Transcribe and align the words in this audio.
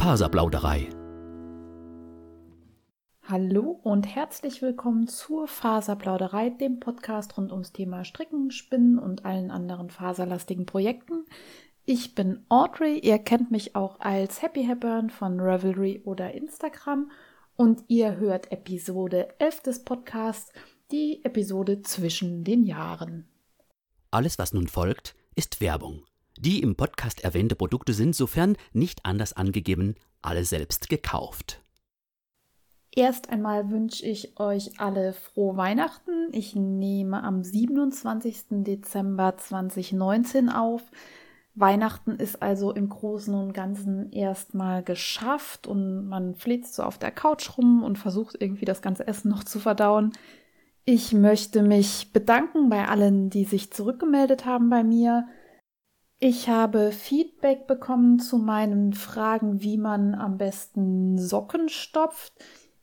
Faserplauderei. 0.00 0.88
Hallo 3.22 3.78
und 3.82 4.04
herzlich 4.04 4.62
willkommen 4.62 5.08
zur 5.08 5.46
Faserplauderei, 5.46 6.48
dem 6.48 6.80
Podcast 6.80 7.36
rund 7.36 7.52
ums 7.52 7.72
Thema 7.72 8.06
Stricken, 8.06 8.50
Spinnen 8.50 8.98
und 8.98 9.26
allen 9.26 9.50
anderen 9.50 9.90
faserlastigen 9.90 10.64
Projekten. 10.64 11.26
Ich 11.84 12.14
bin 12.14 12.46
Audrey, 12.48 12.98
ihr 12.98 13.18
kennt 13.18 13.50
mich 13.50 13.76
auch 13.76 14.00
als 14.00 14.40
Happy 14.40 14.64
Happern 14.64 15.10
von 15.10 15.38
Revelry 15.38 16.00
oder 16.06 16.32
Instagram 16.32 17.10
und 17.56 17.84
ihr 17.88 18.16
hört 18.16 18.50
Episode 18.52 19.28
11 19.38 19.60
des 19.60 19.84
Podcasts, 19.84 20.50
die 20.90 21.22
Episode 21.26 21.82
zwischen 21.82 22.42
den 22.42 22.64
Jahren. 22.64 23.28
Alles, 24.10 24.38
was 24.38 24.54
nun 24.54 24.66
folgt, 24.66 25.14
ist 25.34 25.60
Werbung. 25.60 26.04
Die 26.42 26.62
im 26.62 26.74
Podcast 26.74 27.22
erwähnte 27.22 27.54
Produkte 27.54 27.92
sind, 27.92 28.16
sofern 28.16 28.56
nicht 28.72 29.04
anders 29.04 29.34
angegeben, 29.34 29.94
alle 30.22 30.46
selbst 30.46 30.88
gekauft. 30.88 31.62
Erst 32.90 33.28
einmal 33.28 33.70
wünsche 33.70 34.06
ich 34.06 34.40
euch 34.40 34.80
alle 34.80 35.12
frohe 35.12 35.58
Weihnachten. 35.58 36.28
Ich 36.32 36.56
nehme 36.56 37.22
am 37.24 37.44
27. 37.44 38.64
Dezember 38.64 39.36
2019 39.36 40.48
auf. 40.48 40.82
Weihnachten 41.54 42.12
ist 42.12 42.40
also 42.40 42.72
im 42.72 42.88
Großen 42.88 43.34
und 43.34 43.52
Ganzen 43.52 44.10
erstmal 44.10 44.82
geschafft 44.82 45.66
und 45.66 46.08
man 46.08 46.34
flitzt 46.34 46.74
so 46.74 46.84
auf 46.84 46.96
der 46.96 47.10
Couch 47.10 47.58
rum 47.58 47.82
und 47.82 47.98
versucht 47.98 48.36
irgendwie 48.40 48.64
das 48.64 48.80
ganze 48.80 49.06
Essen 49.06 49.28
noch 49.28 49.44
zu 49.44 49.58
verdauen. 49.58 50.14
Ich 50.86 51.12
möchte 51.12 51.62
mich 51.62 52.14
bedanken 52.14 52.70
bei 52.70 52.88
allen, 52.88 53.28
die 53.28 53.44
sich 53.44 53.70
zurückgemeldet 53.74 54.46
haben 54.46 54.70
bei 54.70 54.82
mir. 54.82 55.28
Ich 56.22 56.50
habe 56.50 56.92
Feedback 56.92 57.66
bekommen 57.66 58.18
zu 58.18 58.36
meinen 58.36 58.92
Fragen, 58.92 59.62
wie 59.62 59.78
man 59.78 60.14
am 60.14 60.36
besten 60.36 61.16
Socken 61.16 61.70
stopft. 61.70 62.34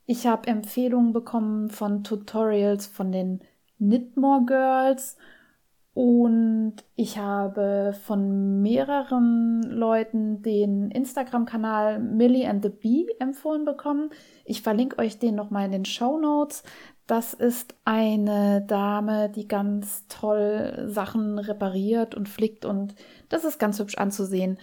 Ich 0.08 0.26
habe 0.26 0.48
Empfehlungen 0.48 1.14
bekommen 1.14 1.70
von 1.70 2.04
Tutorials 2.04 2.88
von 2.88 3.12
den 3.12 3.42
Knitmore 3.78 4.44
Girls 4.46 5.18
und 5.98 6.76
ich 6.96 7.18
habe 7.18 7.96
von 8.04 8.62
mehreren 8.62 9.64
Leuten 9.64 10.44
den 10.44 10.92
Instagram-Kanal 10.92 11.98
Millie 11.98 12.48
and 12.48 12.62
the 12.62 12.70
Bee 12.70 13.08
empfohlen 13.18 13.66
bekommen. 13.66 14.12
Ich 14.46 14.62
verlinke 14.62 15.00
euch 15.00 15.18
den 15.18 15.34
nochmal 15.34 15.66
in 15.66 15.72
den 15.72 15.86
Show 15.86 16.20
Notes. 16.20 16.62
Das 17.08 17.34
ist 17.34 17.74
eine 17.84 18.62
Dame, 18.62 19.32
die 19.32 19.48
ganz 19.48 20.08
toll 20.08 20.86
Sachen 20.86 21.40
repariert 21.40 22.14
und 22.14 22.30
flickt 22.30 22.64
und 22.64 22.94
das 23.30 23.44
ist 23.44 23.58
ganz 23.58 23.80
hübsch 23.80 23.98
anzusehen. 23.98 24.60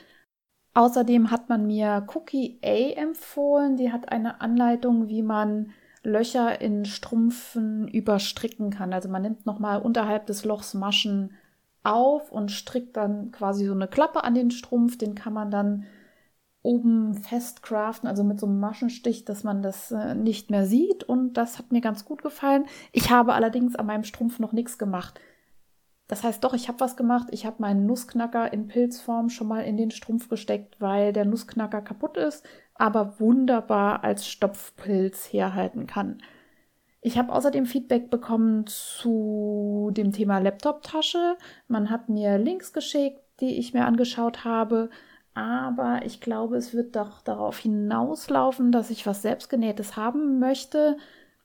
Außerdem 0.74 1.32
hat 1.32 1.48
man 1.48 1.66
mir 1.66 2.06
Cookie 2.14 2.60
A 2.64 2.92
empfohlen. 2.92 3.76
Die 3.76 3.90
hat 3.90 4.12
eine 4.12 4.40
Anleitung, 4.40 5.08
wie 5.08 5.22
man 5.22 5.72
Löcher 6.04 6.60
in 6.60 6.84
Strumpfen 6.84 7.88
überstricken 7.88 8.70
kann. 8.70 8.92
Also 8.92 9.08
man 9.08 9.22
nimmt 9.22 9.46
nochmal 9.46 9.80
unterhalb 9.80 10.26
des 10.26 10.44
Lochs 10.44 10.74
Maschen 10.74 11.32
auf 11.82 12.30
und 12.30 12.50
strickt 12.50 12.96
dann 12.96 13.30
quasi 13.30 13.66
so 13.66 13.72
eine 13.72 13.88
Klappe 13.88 14.22
an 14.22 14.34
den 14.34 14.50
Strumpf. 14.50 14.98
Den 14.98 15.14
kann 15.14 15.32
man 15.32 15.50
dann 15.50 15.84
oben 16.62 17.14
fest 17.14 17.62
craften, 17.62 18.08
also 18.08 18.24
mit 18.24 18.40
so 18.40 18.46
einem 18.46 18.58
Maschenstich, 18.58 19.24
dass 19.24 19.44
man 19.44 19.62
das 19.62 19.92
äh, 19.92 20.14
nicht 20.14 20.50
mehr 20.50 20.66
sieht. 20.66 21.04
Und 21.04 21.34
das 21.34 21.58
hat 21.58 21.72
mir 21.72 21.80
ganz 21.80 22.04
gut 22.04 22.22
gefallen. 22.22 22.66
Ich 22.92 23.10
habe 23.10 23.34
allerdings 23.34 23.76
an 23.76 23.86
meinem 23.86 24.04
Strumpf 24.04 24.38
noch 24.38 24.52
nichts 24.52 24.78
gemacht. 24.78 25.20
Das 26.06 26.22
heißt 26.22 26.44
doch, 26.44 26.54
ich 26.54 26.68
habe 26.68 26.80
was 26.80 26.96
gemacht. 26.96 27.28
Ich 27.30 27.46
habe 27.46 27.56
meinen 27.60 27.86
Nussknacker 27.86 28.52
in 28.52 28.68
Pilzform 28.68 29.30
schon 29.30 29.48
mal 29.48 29.60
in 29.60 29.76
den 29.76 29.90
Strumpf 29.90 30.28
gesteckt, 30.28 30.80
weil 30.80 31.12
der 31.12 31.24
Nussknacker 31.24 31.80
kaputt 31.80 32.16
ist, 32.16 32.46
aber 32.74 33.18
wunderbar 33.20 34.04
als 34.04 34.26
Stopfpilz 34.26 35.32
herhalten 35.32 35.86
kann. 35.86 36.18
Ich 37.00 37.18
habe 37.18 37.32
außerdem 37.32 37.66
Feedback 37.66 38.10
bekommen 38.10 38.66
zu 38.66 39.90
dem 39.92 40.12
Thema 40.12 40.38
Laptop-Tasche. 40.38 41.36
Man 41.68 41.90
hat 41.90 42.08
mir 42.08 42.38
Links 42.38 42.72
geschickt, 42.72 43.20
die 43.40 43.58
ich 43.58 43.74
mir 43.74 43.84
angeschaut 43.84 44.44
habe 44.44 44.88
aber 45.34 46.02
ich 46.04 46.20
glaube, 46.20 46.56
es 46.56 46.72
wird 46.74 46.94
doch 46.94 47.20
darauf 47.20 47.58
hinauslaufen, 47.58 48.70
dass 48.70 48.90
ich 48.90 49.04
was 49.04 49.22
selbstgenähtes 49.22 49.96
haben 49.96 50.38
möchte. 50.38 50.96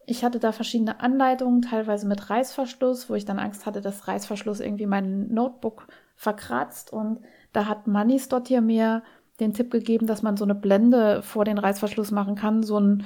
Ich 0.06 0.24
hatte 0.24 0.40
da 0.40 0.52
verschiedene 0.52 1.00
Anleitungen, 1.02 1.64
teilweise 1.64 2.08
mit 2.08 2.30
Reißverschluss, 2.30 3.10
wo 3.10 3.16
ich 3.16 3.26
dann 3.26 3.40
Angst 3.40 3.66
hatte, 3.66 3.82
dass 3.82 4.08
Reißverschluss 4.08 4.60
irgendwie 4.60 4.86
mein 4.86 5.34
Notebook 5.34 5.88
verkratzt. 6.16 6.94
Und 6.94 7.20
da 7.52 7.66
hat 7.66 7.88
dort 8.30 8.48
hier 8.48 8.62
mir 8.62 9.02
den 9.40 9.54
Tipp 9.54 9.72
gegeben, 9.72 10.08
dass 10.08 10.22
man 10.22 10.38
so 10.38 10.44
eine 10.44 10.56
Blende 10.56 11.22
vor 11.22 11.46
den 11.46 11.58
Reißverschluss 11.58 12.12
machen 12.12 12.36
kann, 12.36 12.64
so 12.64 12.80
ein 12.80 13.06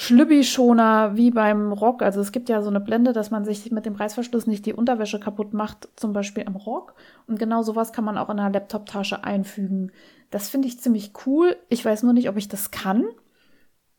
Schlübbi-Schoner 0.00 1.16
wie 1.16 1.32
beim 1.32 1.72
Rock. 1.72 2.02
Also 2.02 2.20
es 2.20 2.30
gibt 2.30 2.48
ja 2.48 2.62
so 2.62 2.70
eine 2.70 2.78
Blende, 2.78 3.12
dass 3.12 3.32
man 3.32 3.44
sich 3.44 3.72
mit 3.72 3.84
dem 3.84 3.96
Reißverschluss 3.96 4.46
nicht 4.46 4.64
die 4.64 4.72
Unterwäsche 4.72 5.18
kaputt 5.18 5.54
macht, 5.54 5.88
zum 5.96 6.12
Beispiel 6.12 6.44
am 6.46 6.54
Rock. 6.54 6.94
Und 7.26 7.38
genau 7.38 7.62
sowas 7.62 7.92
kann 7.92 8.04
man 8.04 8.16
auch 8.16 8.30
in 8.30 8.38
einer 8.38 8.52
Laptop-Tasche 8.52 9.24
einfügen. 9.24 9.90
Das 10.30 10.48
finde 10.48 10.68
ich 10.68 10.78
ziemlich 10.78 11.12
cool. 11.26 11.56
Ich 11.68 11.84
weiß 11.84 12.04
nur 12.04 12.12
nicht, 12.12 12.28
ob 12.28 12.36
ich 12.36 12.46
das 12.46 12.70
kann. 12.70 13.06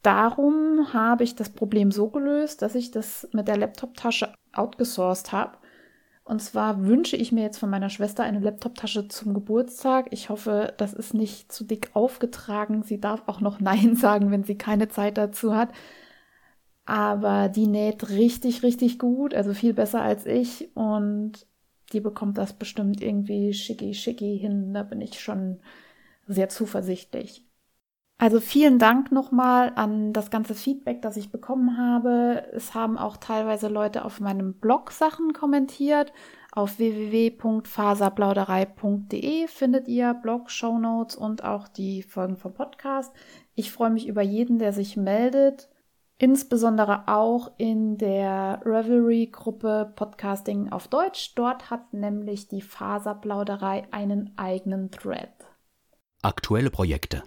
Darum 0.01 0.93
habe 0.93 1.25
ich 1.25 1.35
das 1.35 1.49
Problem 1.49 1.91
so 1.91 2.09
gelöst, 2.09 2.61
dass 2.61 2.75
ich 2.75 2.91
das 2.91 3.27
mit 3.33 3.49
der 3.49 3.57
Laptop-Tasche 3.57 4.33
outgesourced 4.53 5.33
habe. 5.33 5.57
Und 6.29 6.43
zwar 6.43 6.85
wünsche 6.85 7.15
ich 7.17 7.31
mir 7.31 7.41
jetzt 7.41 7.57
von 7.57 7.71
meiner 7.71 7.89
Schwester 7.89 8.21
eine 8.21 8.39
Laptoptasche 8.39 9.07
zum 9.07 9.33
Geburtstag. 9.33 10.09
Ich 10.11 10.29
hoffe, 10.29 10.75
das 10.77 10.93
ist 10.93 11.15
nicht 11.15 11.51
zu 11.51 11.63
dick 11.63 11.89
aufgetragen. 11.95 12.83
Sie 12.83 13.01
darf 13.01 13.23
auch 13.25 13.41
noch 13.41 13.59
Nein 13.59 13.95
sagen, 13.97 14.29
wenn 14.29 14.43
sie 14.43 14.55
keine 14.55 14.89
Zeit 14.89 15.17
dazu 15.17 15.55
hat. 15.55 15.73
Aber 16.85 17.49
die 17.49 17.65
näht 17.65 18.09
richtig, 18.09 18.61
richtig 18.61 18.99
gut, 18.99 19.33
also 19.33 19.55
viel 19.55 19.73
besser 19.73 20.03
als 20.03 20.27
ich. 20.27 20.69
Und 20.75 21.47
die 21.93 21.99
bekommt 21.99 22.37
das 22.37 22.53
bestimmt 22.53 23.01
irgendwie 23.01 23.51
schicki, 23.55 23.95
schicki 23.95 24.37
hin. 24.37 24.71
Da 24.75 24.83
bin 24.83 25.01
ich 25.01 25.19
schon 25.19 25.59
sehr 26.27 26.49
zuversichtlich. 26.49 27.43
Also 28.21 28.41
vielen 28.41 28.79
Dank 28.79 29.13
nochmal 29.13 29.71
an 29.75 30.11
das 30.11 30.29
ganze 30.29 30.53
Feedback, 30.53 31.01
das 31.01 31.15
ich 31.15 31.31
bekommen 31.31 31.77
habe. 31.77 32.43
Es 32.51 32.73
haben 32.73 32.97
auch 32.97 33.15
teilweise 33.15 33.69
Leute 33.69 34.03
auf 34.03 34.19
meinem 34.19 34.55
Blog 34.55 34.91
Sachen 34.91 35.31
kommentiert. 35.31 36.11
Auf 36.51 36.79
www.faserplauderei.de 36.79 39.47
findet 39.47 39.87
ihr 39.87 40.13
Blog, 40.15 40.51
Show 40.51 40.79
Notes 40.79 41.15
und 41.15 41.45
auch 41.45 41.69
die 41.69 42.03
Folgen 42.03 42.35
vom 42.35 42.53
Podcast. 42.53 43.15
Ich 43.55 43.71
freue 43.71 43.91
mich 43.91 44.05
über 44.05 44.21
jeden, 44.21 44.59
der 44.59 44.73
sich 44.73 44.97
meldet. 44.97 45.69
Insbesondere 46.17 47.07
auch 47.07 47.53
in 47.55 47.97
der 47.97 48.59
Revelry-Gruppe 48.65 49.93
Podcasting 49.95 50.73
auf 50.73 50.89
Deutsch. 50.89 51.35
Dort 51.35 51.69
hat 51.69 51.93
nämlich 51.93 52.49
die 52.49 52.61
Faserplauderei 52.61 53.83
einen 53.91 54.33
eigenen 54.35 54.91
Thread. 54.91 55.38
Aktuelle 56.21 56.69
Projekte. 56.69 57.23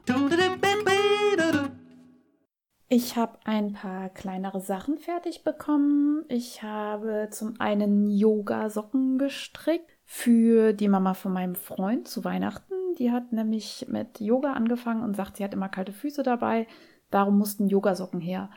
Ich 2.90 3.16
habe 3.16 3.38
ein 3.44 3.72
paar 3.72 4.10
kleinere 4.10 4.60
Sachen 4.60 4.98
fertig 4.98 5.44
bekommen. 5.44 6.26
Ich 6.28 6.62
habe 6.62 7.28
zum 7.30 7.58
einen 7.58 8.10
Yoga-Socken 8.10 9.16
gestrickt 9.16 9.90
für 10.04 10.74
die 10.74 10.88
Mama 10.88 11.14
von 11.14 11.32
meinem 11.32 11.54
Freund 11.54 12.06
zu 12.06 12.22
Weihnachten. 12.24 12.74
Die 12.98 13.10
hat 13.10 13.32
nämlich 13.32 13.86
mit 13.88 14.20
Yoga 14.20 14.52
angefangen 14.52 15.02
und 15.02 15.16
sagt, 15.16 15.38
sie 15.38 15.44
hat 15.44 15.54
immer 15.54 15.70
kalte 15.70 15.92
Füße 15.92 16.22
dabei. 16.22 16.66
Darum 17.10 17.38
mussten 17.38 17.68
Yogasocken 17.68 18.20
her. 18.20 18.50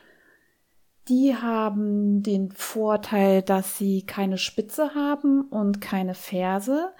Die 1.07 1.33
haben 1.33 2.23
den 2.23 2.51
Vorteil, 2.51 3.41
dass 3.41 3.77
sie 3.77 4.05
keine 4.05 4.37
Spitze 4.37 4.95
haben 4.95 5.43
und 5.43 5.79
keine 5.79 6.13
Ferse. 6.13 6.93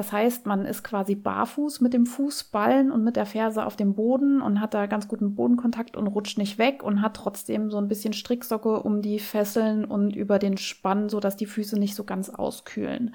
Das 0.00 0.12
heißt, 0.12 0.46
man 0.46 0.64
ist 0.64 0.82
quasi 0.82 1.14
barfuß 1.14 1.82
mit 1.82 1.92
dem 1.92 2.06
Fußballen 2.06 2.90
und 2.90 3.04
mit 3.04 3.16
der 3.16 3.26
Ferse 3.26 3.66
auf 3.66 3.76
dem 3.76 3.92
Boden 3.92 4.40
und 4.40 4.58
hat 4.58 4.72
da 4.72 4.86
ganz 4.86 5.08
guten 5.08 5.34
Bodenkontakt 5.34 5.94
und 5.94 6.06
rutscht 6.06 6.38
nicht 6.38 6.56
weg 6.56 6.82
und 6.82 7.02
hat 7.02 7.16
trotzdem 7.16 7.70
so 7.70 7.76
ein 7.76 7.86
bisschen 7.86 8.14
Stricksocke 8.14 8.82
um 8.82 9.02
die 9.02 9.18
Fesseln 9.18 9.84
und 9.84 10.16
über 10.16 10.38
den 10.38 10.56
Spann, 10.56 11.10
sodass 11.10 11.36
die 11.36 11.44
Füße 11.44 11.78
nicht 11.78 11.94
so 11.94 12.04
ganz 12.04 12.30
auskühlen. 12.30 13.14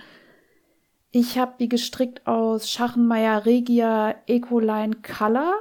Ich 1.10 1.40
habe 1.40 1.54
die 1.60 1.70
gestrickt 1.70 2.28
aus 2.28 2.70
Schachenmeier 2.70 3.48
Regia 3.48 4.14
Ecoline 4.28 4.98
Color. 5.02 5.56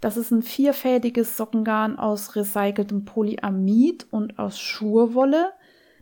Das 0.00 0.16
ist 0.16 0.30
ein 0.30 0.40
vierfädiges 0.40 1.36
Sockengarn 1.36 1.98
aus 1.98 2.36
recyceltem 2.36 3.04
Polyamid 3.04 4.06
und 4.10 4.38
aus 4.38 4.58
Schurwolle. 4.58 5.52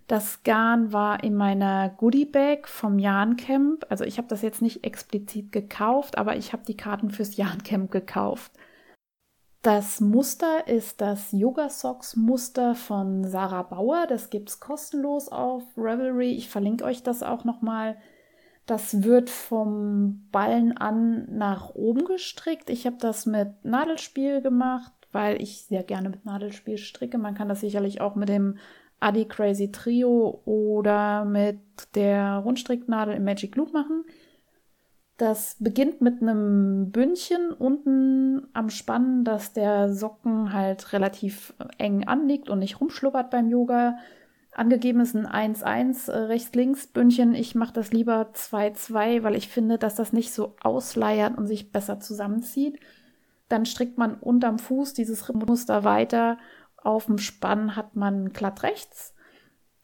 Das 0.08 0.42
Garn 0.42 0.90
war 0.94 1.22
in 1.22 1.34
meiner 1.34 1.90
Goodie 1.90 2.24
Bag 2.24 2.66
vom 2.66 2.98
Jahn-Camp. 2.98 3.84
Also 3.90 4.04
ich 4.04 4.16
habe 4.16 4.26
das 4.26 4.40
jetzt 4.40 4.62
nicht 4.62 4.82
explizit 4.82 5.52
gekauft, 5.52 6.16
aber 6.16 6.36
ich 6.36 6.54
habe 6.54 6.64
die 6.66 6.78
Karten 6.78 7.10
fürs 7.10 7.36
Jahn-Camp 7.36 7.90
gekauft. 7.90 8.50
Das 9.60 10.00
Muster 10.00 10.66
ist 10.66 11.02
das 11.02 11.30
Yoga 11.32 11.68
Socks 11.68 12.16
Muster 12.16 12.74
von 12.74 13.24
Sarah 13.24 13.64
Bauer. 13.64 14.06
Das 14.08 14.30
gibt's 14.30 14.60
kostenlos 14.60 15.28
auf 15.28 15.62
Revelry. 15.76 16.32
Ich 16.32 16.48
verlinke 16.48 16.84
euch 16.84 17.02
das 17.02 17.22
auch 17.22 17.44
nochmal. 17.44 17.98
Das 18.64 19.02
wird 19.02 19.28
vom 19.28 20.26
Ballen 20.32 20.74
an 20.74 21.26
nach 21.36 21.74
oben 21.74 22.06
gestrickt. 22.06 22.70
Ich 22.70 22.86
habe 22.86 22.96
das 22.98 23.26
mit 23.26 23.62
Nadelspiel 23.62 24.40
gemacht, 24.40 24.92
weil 25.12 25.42
ich 25.42 25.64
sehr 25.64 25.82
gerne 25.82 26.08
mit 26.08 26.24
Nadelspiel 26.24 26.78
stricke. 26.78 27.18
Man 27.18 27.34
kann 27.34 27.50
das 27.50 27.60
sicherlich 27.60 28.00
auch 28.00 28.14
mit 28.14 28.30
dem 28.30 28.56
Adi 29.00 29.26
Crazy 29.26 29.70
Trio 29.70 30.42
oder 30.44 31.24
mit 31.24 31.60
der 31.94 32.38
Rundstricknadel 32.38 33.14
im 33.14 33.24
Magic 33.24 33.54
Loop 33.56 33.72
machen. 33.72 34.04
Das 35.18 35.56
beginnt 35.58 36.00
mit 36.00 36.22
einem 36.22 36.92
Bündchen 36.92 37.50
unten 37.50 38.46
am 38.52 38.70
Spann, 38.70 39.24
dass 39.24 39.52
der 39.52 39.92
Socken 39.92 40.52
halt 40.52 40.92
relativ 40.92 41.54
eng 41.76 42.06
anliegt 42.06 42.48
und 42.48 42.60
nicht 42.60 42.80
rumschlubbert 42.80 43.30
beim 43.30 43.48
Yoga. 43.48 43.98
Angegeben 44.52 45.00
ist 45.00 45.16
ein 45.16 45.26
1-1 45.26 46.10
äh, 46.10 46.16
rechts-links-Bündchen. 46.16 47.34
Ich 47.34 47.56
mache 47.56 47.72
das 47.72 47.92
lieber 47.92 48.30
2-2, 48.32 49.24
weil 49.24 49.34
ich 49.34 49.48
finde, 49.48 49.76
dass 49.78 49.96
das 49.96 50.12
nicht 50.12 50.32
so 50.32 50.54
ausleiert 50.60 51.36
und 51.36 51.46
sich 51.48 51.72
besser 51.72 51.98
zusammenzieht. 52.00 52.78
Dann 53.48 53.66
strickt 53.66 53.98
man 53.98 54.14
unterm 54.14 54.58
Fuß 54.58 54.94
dieses 54.94 55.32
Muster 55.32 55.82
weiter. 55.82 56.38
Auf 56.82 57.06
dem 57.06 57.18
Spann 57.18 57.76
hat 57.76 57.96
man 57.96 58.32
glatt 58.32 58.62
rechts. 58.62 59.14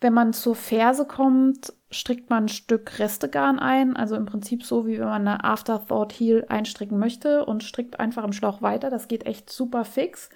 Wenn 0.00 0.12
man 0.12 0.32
zur 0.32 0.54
Ferse 0.54 1.06
kommt, 1.06 1.72
strickt 1.90 2.28
man 2.28 2.44
ein 2.44 2.48
Stück 2.48 2.98
Restegarn 2.98 3.58
ein. 3.58 3.96
Also 3.96 4.16
im 4.16 4.26
Prinzip 4.26 4.62
so, 4.64 4.86
wie 4.86 4.98
wenn 4.98 5.06
man 5.06 5.26
eine 5.26 5.44
Afterthought 5.44 6.12
Heel 6.12 6.44
einstricken 6.48 6.98
möchte 6.98 7.44
und 7.46 7.62
strickt 7.62 7.98
einfach 7.98 8.24
im 8.24 8.32
Schlauch 8.32 8.62
weiter. 8.62 8.90
Das 8.90 9.08
geht 9.08 9.26
echt 9.26 9.50
super 9.50 9.84
fix. 9.84 10.30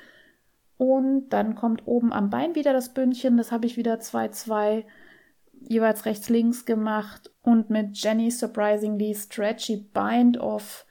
Und 0.77 1.31
dann 1.31 1.55
kommt 1.55 1.87
oben 1.87 2.13
am 2.13 2.31
Bein 2.31 2.55
wieder 2.55 2.73
das 2.73 2.95
Bündchen. 2.95 3.37
Das 3.37 3.53
habe 3.53 3.67
ich 3.67 3.77
wieder 3.77 3.97
2-2 3.97 4.85
jeweils 5.61 6.05
rechts 6.07 6.29
links 6.29 6.65
gemacht 6.65 7.31
und 7.43 7.69
mit 7.69 7.99
Jenny 7.99 8.31
Surprisingly 8.31 9.15
Stretchy 9.15 9.89
Bind 9.93 10.39
Off 10.39 10.87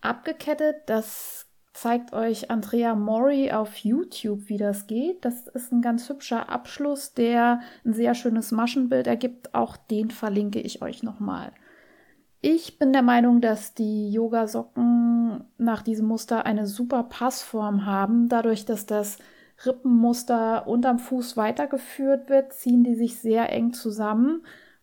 abgekettet. 0.00 0.76
Das 0.86 1.46
zeigt 1.72 2.12
euch 2.12 2.50
Andrea 2.50 2.94
Mori 2.94 3.50
auf 3.52 3.76
YouTube, 3.76 4.48
wie 4.48 4.58
das 4.58 4.86
geht. 4.86 5.24
Das 5.24 5.46
ist 5.48 5.72
ein 5.72 5.82
ganz 5.82 6.08
hübscher 6.08 6.48
Abschluss, 6.48 7.14
der 7.14 7.60
ein 7.84 7.92
sehr 7.92 8.14
schönes 8.14 8.52
Maschenbild 8.52 9.06
ergibt. 9.06 9.54
Auch 9.54 9.76
den 9.76 10.10
verlinke 10.10 10.60
ich 10.60 10.82
euch 10.82 11.02
nochmal. 11.02 11.52
Ich 12.40 12.78
bin 12.78 12.92
der 12.92 13.02
Meinung, 13.02 13.40
dass 13.40 13.74
die 13.74 14.10
Yoga-Socken 14.10 15.44
nach 15.58 15.82
diesem 15.82 16.06
Muster 16.06 16.44
eine 16.44 16.66
super 16.66 17.04
Passform 17.04 17.86
haben. 17.86 18.28
Dadurch, 18.28 18.64
dass 18.64 18.84
das 18.84 19.18
Rippenmuster 19.64 20.66
unterm 20.66 20.98
Fuß 20.98 21.36
weitergeführt 21.36 22.28
wird, 22.28 22.52
ziehen 22.52 22.82
die 22.82 22.96
sich 22.96 23.18
sehr 23.18 23.50
eng 23.50 23.72
zusammen 23.72 24.42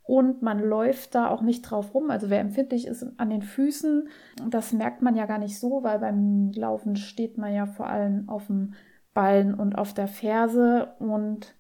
und 0.09 0.41
man 0.41 0.59
läuft 0.59 1.13
da 1.13 1.29
auch 1.29 1.43
nicht 1.43 1.61
drauf 1.61 1.93
rum. 1.93 2.09
Also 2.09 2.31
wer 2.31 2.39
empfindlich 2.39 2.87
ist 2.87 3.05
an 3.17 3.29
den 3.29 3.43
Füßen, 3.43 4.09
das 4.49 4.73
merkt 4.73 5.03
man 5.03 5.15
ja 5.15 5.27
gar 5.27 5.37
nicht 5.37 5.59
so, 5.59 5.83
weil 5.83 5.99
beim 5.99 6.51
Laufen 6.55 6.95
steht 6.95 7.37
man 7.37 7.53
ja 7.53 7.67
vor 7.67 7.85
allem 7.85 8.27
auf 8.27 8.47
dem 8.47 8.73
Ballen 9.13 9.53
und 9.53 9.77
auf 9.77 9.93
der 9.93 10.07
Ferse 10.07 10.95
und 10.97 11.53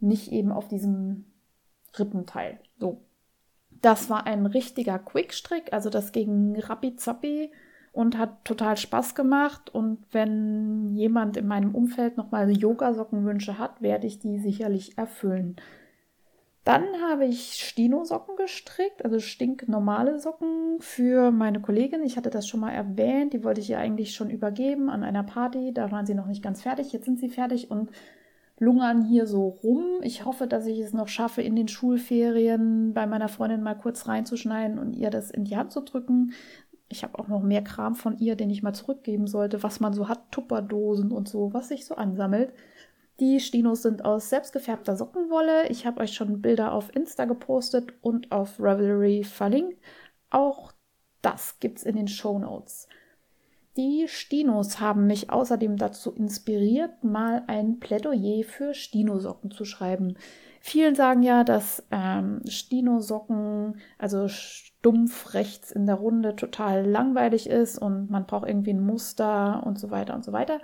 nicht 0.00 0.32
eben 0.32 0.50
auf 0.50 0.66
diesem 0.66 1.26
Rippenteil. 1.98 2.58
So. 2.78 3.02
Das 3.82 4.08
war 4.08 4.26
ein 4.26 4.46
richtiger 4.46 4.98
Quickstrick, 4.98 5.74
also 5.74 5.90
das 5.90 6.12
ging 6.12 6.58
rappi 6.58 6.96
zappi 6.96 7.52
und 7.92 8.16
hat 8.16 8.46
total 8.46 8.78
Spaß 8.78 9.14
gemacht. 9.14 9.68
Und 9.74 9.98
wenn 10.10 10.94
jemand 10.94 11.36
in 11.36 11.46
meinem 11.46 11.74
Umfeld 11.74 12.16
nochmal 12.16 12.50
Yoga-Sockenwünsche 12.50 13.58
hat, 13.58 13.82
werde 13.82 14.06
ich 14.06 14.20
die 14.20 14.38
sicherlich 14.38 14.96
erfüllen. 14.96 15.56
Dann 16.64 16.84
habe 17.02 17.26
ich 17.26 17.62
Stino-Socken 17.62 18.36
gestrickt, 18.36 19.04
also 19.04 19.20
stinknormale 19.20 20.18
Socken 20.18 20.78
für 20.80 21.30
meine 21.30 21.60
Kollegin. 21.60 22.02
Ich 22.02 22.16
hatte 22.16 22.30
das 22.30 22.48
schon 22.48 22.60
mal 22.60 22.72
erwähnt, 22.72 23.34
die 23.34 23.44
wollte 23.44 23.60
ich 23.60 23.68
ihr 23.68 23.78
eigentlich 23.78 24.14
schon 24.14 24.30
übergeben 24.30 24.88
an 24.88 25.04
einer 25.04 25.24
Party. 25.24 25.74
Da 25.74 25.92
waren 25.92 26.06
sie 26.06 26.14
noch 26.14 26.26
nicht 26.26 26.42
ganz 26.42 26.62
fertig, 26.62 26.90
jetzt 26.92 27.04
sind 27.04 27.20
sie 27.20 27.28
fertig 27.28 27.70
und 27.70 27.90
lungern 28.58 29.02
hier 29.02 29.26
so 29.26 29.48
rum. 29.48 29.84
Ich 30.00 30.24
hoffe, 30.24 30.46
dass 30.46 30.66
ich 30.66 30.78
es 30.78 30.94
noch 30.94 31.08
schaffe, 31.08 31.42
in 31.42 31.54
den 31.54 31.68
Schulferien 31.68 32.94
bei 32.94 33.06
meiner 33.06 33.28
Freundin 33.28 33.62
mal 33.62 33.74
kurz 33.74 34.08
reinzuschneiden 34.08 34.78
und 34.78 34.94
ihr 34.94 35.10
das 35.10 35.30
in 35.30 35.44
die 35.44 35.58
Hand 35.58 35.70
zu 35.70 35.82
drücken. 35.82 36.32
Ich 36.88 37.02
habe 37.02 37.18
auch 37.18 37.28
noch 37.28 37.42
mehr 37.42 37.62
Kram 37.62 37.94
von 37.94 38.16
ihr, 38.16 38.36
den 38.36 38.48
ich 38.48 38.62
mal 38.62 38.72
zurückgeben 38.72 39.26
sollte, 39.26 39.62
was 39.62 39.80
man 39.80 39.92
so 39.92 40.08
hat, 40.08 40.30
Tupperdosen 40.30 41.12
und 41.12 41.28
so, 41.28 41.52
was 41.52 41.68
sich 41.68 41.84
so 41.84 41.96
ansammelt. 41.96 42.54
Die 43.20 43.38
Stinos 43.38 43.82
sind 43.82 44.04
aus 44.04 44.28
selbstgefärbter 44.30 44.96
Sockenwolle. 44.96 45.68
Ich 45.68 45.86
habe 45.86 46.00
euch 46.00 46.14
schon 46.14 46.42
Bilder 46.42 46.72
auf 46.72 46.94
Insta 46.94 47.26
gepostet 47.26 47.92
und 48.00 48.32
auf 48.32 48.58
Revelry 48.58 49.22
verlinkt. 49.22 49.78
Auch 50.30 50.72
das 51.22 51.60
gibt's 51.60 51.84
in 51.84 51.96
den 51.96 52.08
Show 52.08 52.38
Notes. 52.38 52.88
Die 53.76 54.06
Stinos 54.06 54.78
haben 54.78 55.06
mich 55.06 55.30
außerdem 55.30 55.76
dazu 55.76 56.12
inspiriert, 56.12 57.02
mal 57.02 57.42
ein 57.48 57.80
Plädoyer 57.80 58.44
für 58.44 58.72
Stinosocken 58.72 59.50
zu 59.50 59.64
schreiben. 59.64 60.16
Vielen 60.60 60.94
sagen 60.94 61.22
ja, 61.22 61.42
dass 61.44 61.84
ähm, 61.90 62.40
Stinosocken, 62.48 63.78
also 63.98 64.28
stumpf 64.28 65.34
rechts 65.34 65.72
in 65.72 65.86
der 65.86 65.96
Runde, 65.96 66.36
total 66.36 66.86
langweilig 66.88 67.48
ist 67.48 67.78
und 67.78 68.10
man 68.10 68.26
braucht 68.26 68.48
irgendwie 68.48 68.72
ein 68.72 68.84
Muster 68.84 69.62
und 69.66 69.78
so 69.78 69.90
weiter 69.90 70.14
und 70.14 70.24
so 70.24 70.32
weiter. 70.32 70.60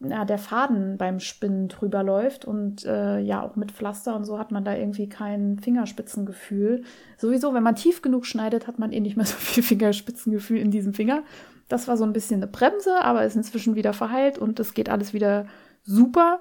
ja, 0.00 0.24
der 0.24 0.38
Faden 0.38 0.98
beim 0.98 1.20
Spinnen 1.20 1.68
drüber 1.68 2.02
läuft 2.02 2.44
und 2.44 2.84
äh, 2.84 3.20
ja, 3.20 3.42
auch 3.42 3.56
mit 3.56 3.72
Pflaster 3.72 4.16
und 4.16 4.24
so 4.24 4.38
hat 4.38 4.50
man 4.50 4.64
da 4.64 4.74
irgendwie 4.74 5.08
kein 5.08 5.58
Fingerspitzengefühl. 5.58 6.82
Sowieso, 7.16 7.54
wenn 7.54 7.62
man 7.62 7.76
tief 7.76 8.02
genug 8.02 8.26
schneidet, 8.26 8.66
hat 8.66 8.78
man 8.78 8.92
eh 8.92 9.00
nicht 9.00 9.16
mehr 9.16 9.26
so 9.26 9.36
viel 9.36 9.62
Fingerspitzengefühl 9.62 10.58
in 10.58 10.70
diesem 10.70 10.94
Finger. 10.94 11.22
Das 11.68 11.88
war 11.88 11.96
so 11.96 12.04
ein 12.04 12.12
bisschen 12.12 12.42
eine 12.42 12.50
Bremse, 12.50 13.02
aber 13.02 13.24
ist 13.24 13.36
inzwischen 13.36 13.74
wieder 13.74 13.92
verheilt 13.92 14.36
und 14.38 14.60
es 14.60 14.74
geht 14.74 14.88
alles 14.88 15.14
wieder 15.14 15.46
super. 15.82 16.40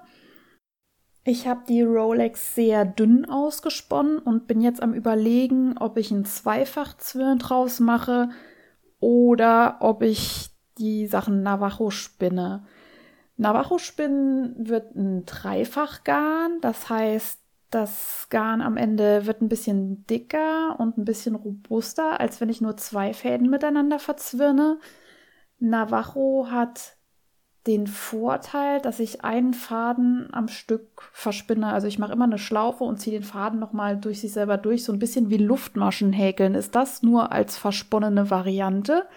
Ich 1.25 1.47
habe 1.47 1.61
die 1.69 1.81
Rolex 1.81 2.53
sehr 2.53 2.83
dünn 2.83 3.25
ausgesponnen 3.25 4.19
und 4.19 4.45
bin 4.45 4.59
jetzt 4.59 4.83
am 4.83 4.93
überlegen, 4.93 5.77
ob 5.77 5.97
ich 5.97 6.11
einen 6.11 6.25
Zweifachzwirn 6.25 7.39
draus 7.39 7.79
mache 7.79 8.29
oder 8.99 9.77
ob 9.79 10.01
ich 10.01 10.49
die 10.77 11.07
Sachen 11.07 11.41
Navajo 11.43 11.91
spinne. 11.91 12.65
Navajo-Spinnen 13.37 14.67
wird 14.67 14.95
ein 14.95 15.25
Dreifachgarn, 15.25 16.59
das 16.61 16.89
heißt, 16.89 17.39
das 17.71 18.27
Garn 18.29 18.61
am 18.61 18.77
Ende 18.77 19.25
wird 19.25 19.41
ein 19.41 19.49
bisschen 19.49 20.05
dicker 20.05 20.79
und 20.79 20.97
ein 20.97 21.05
bisschen 21.05 21.33
robuster, 21.33 22.19
als 22.19 22.39
wenn 22.39 22.49
ich 22.49 22.61
nur 22.61 22.77
zwei 22.77 23.13
Fäden 23.13 23.49
miteinander 23.49 23.97
verzwirne. 23.97 24.77
Navajo 25.57 26.47
hat 26.51 26.95
den 27.65 27.87
Vorteil, 27.87 28.81
dass 28.81 28.99
ich 28.99 29.23
einen 29.23 29.53
Faden 29.53 30.27
am 30.33 30.49
Stück 30.49 31.09
verspinne. 31.13 31.67
Also 31.67 31.87
ich 31.87 31.97
mache 31.97 32.11
immer 32.11 32.25
eine 32.25 32.37
Schlaufe 32.37 32.83
und 32.83 32.97
ziehe 32.97 33.17
den 33.17 33.25
Faden 33.25 33.59
nochmal 33.59 33.97
durch 33.97 34.19
sich 34.19 34.33
selber 34.33 34.57
durch. 34.57 34.83
So 34.83 34.91
ein 34.91 34.99
bisschen 34.99 35.29
wie 35.29 35.37
Luftmaschen 35.37 36.11
häkeln 36.11 36.55
ist 36.55 36.75
das 36.75 37.01
nur 37.01 37.31
als 37.31 37.57
versponnene 37.57 38.29
Variante. 38.29 39.07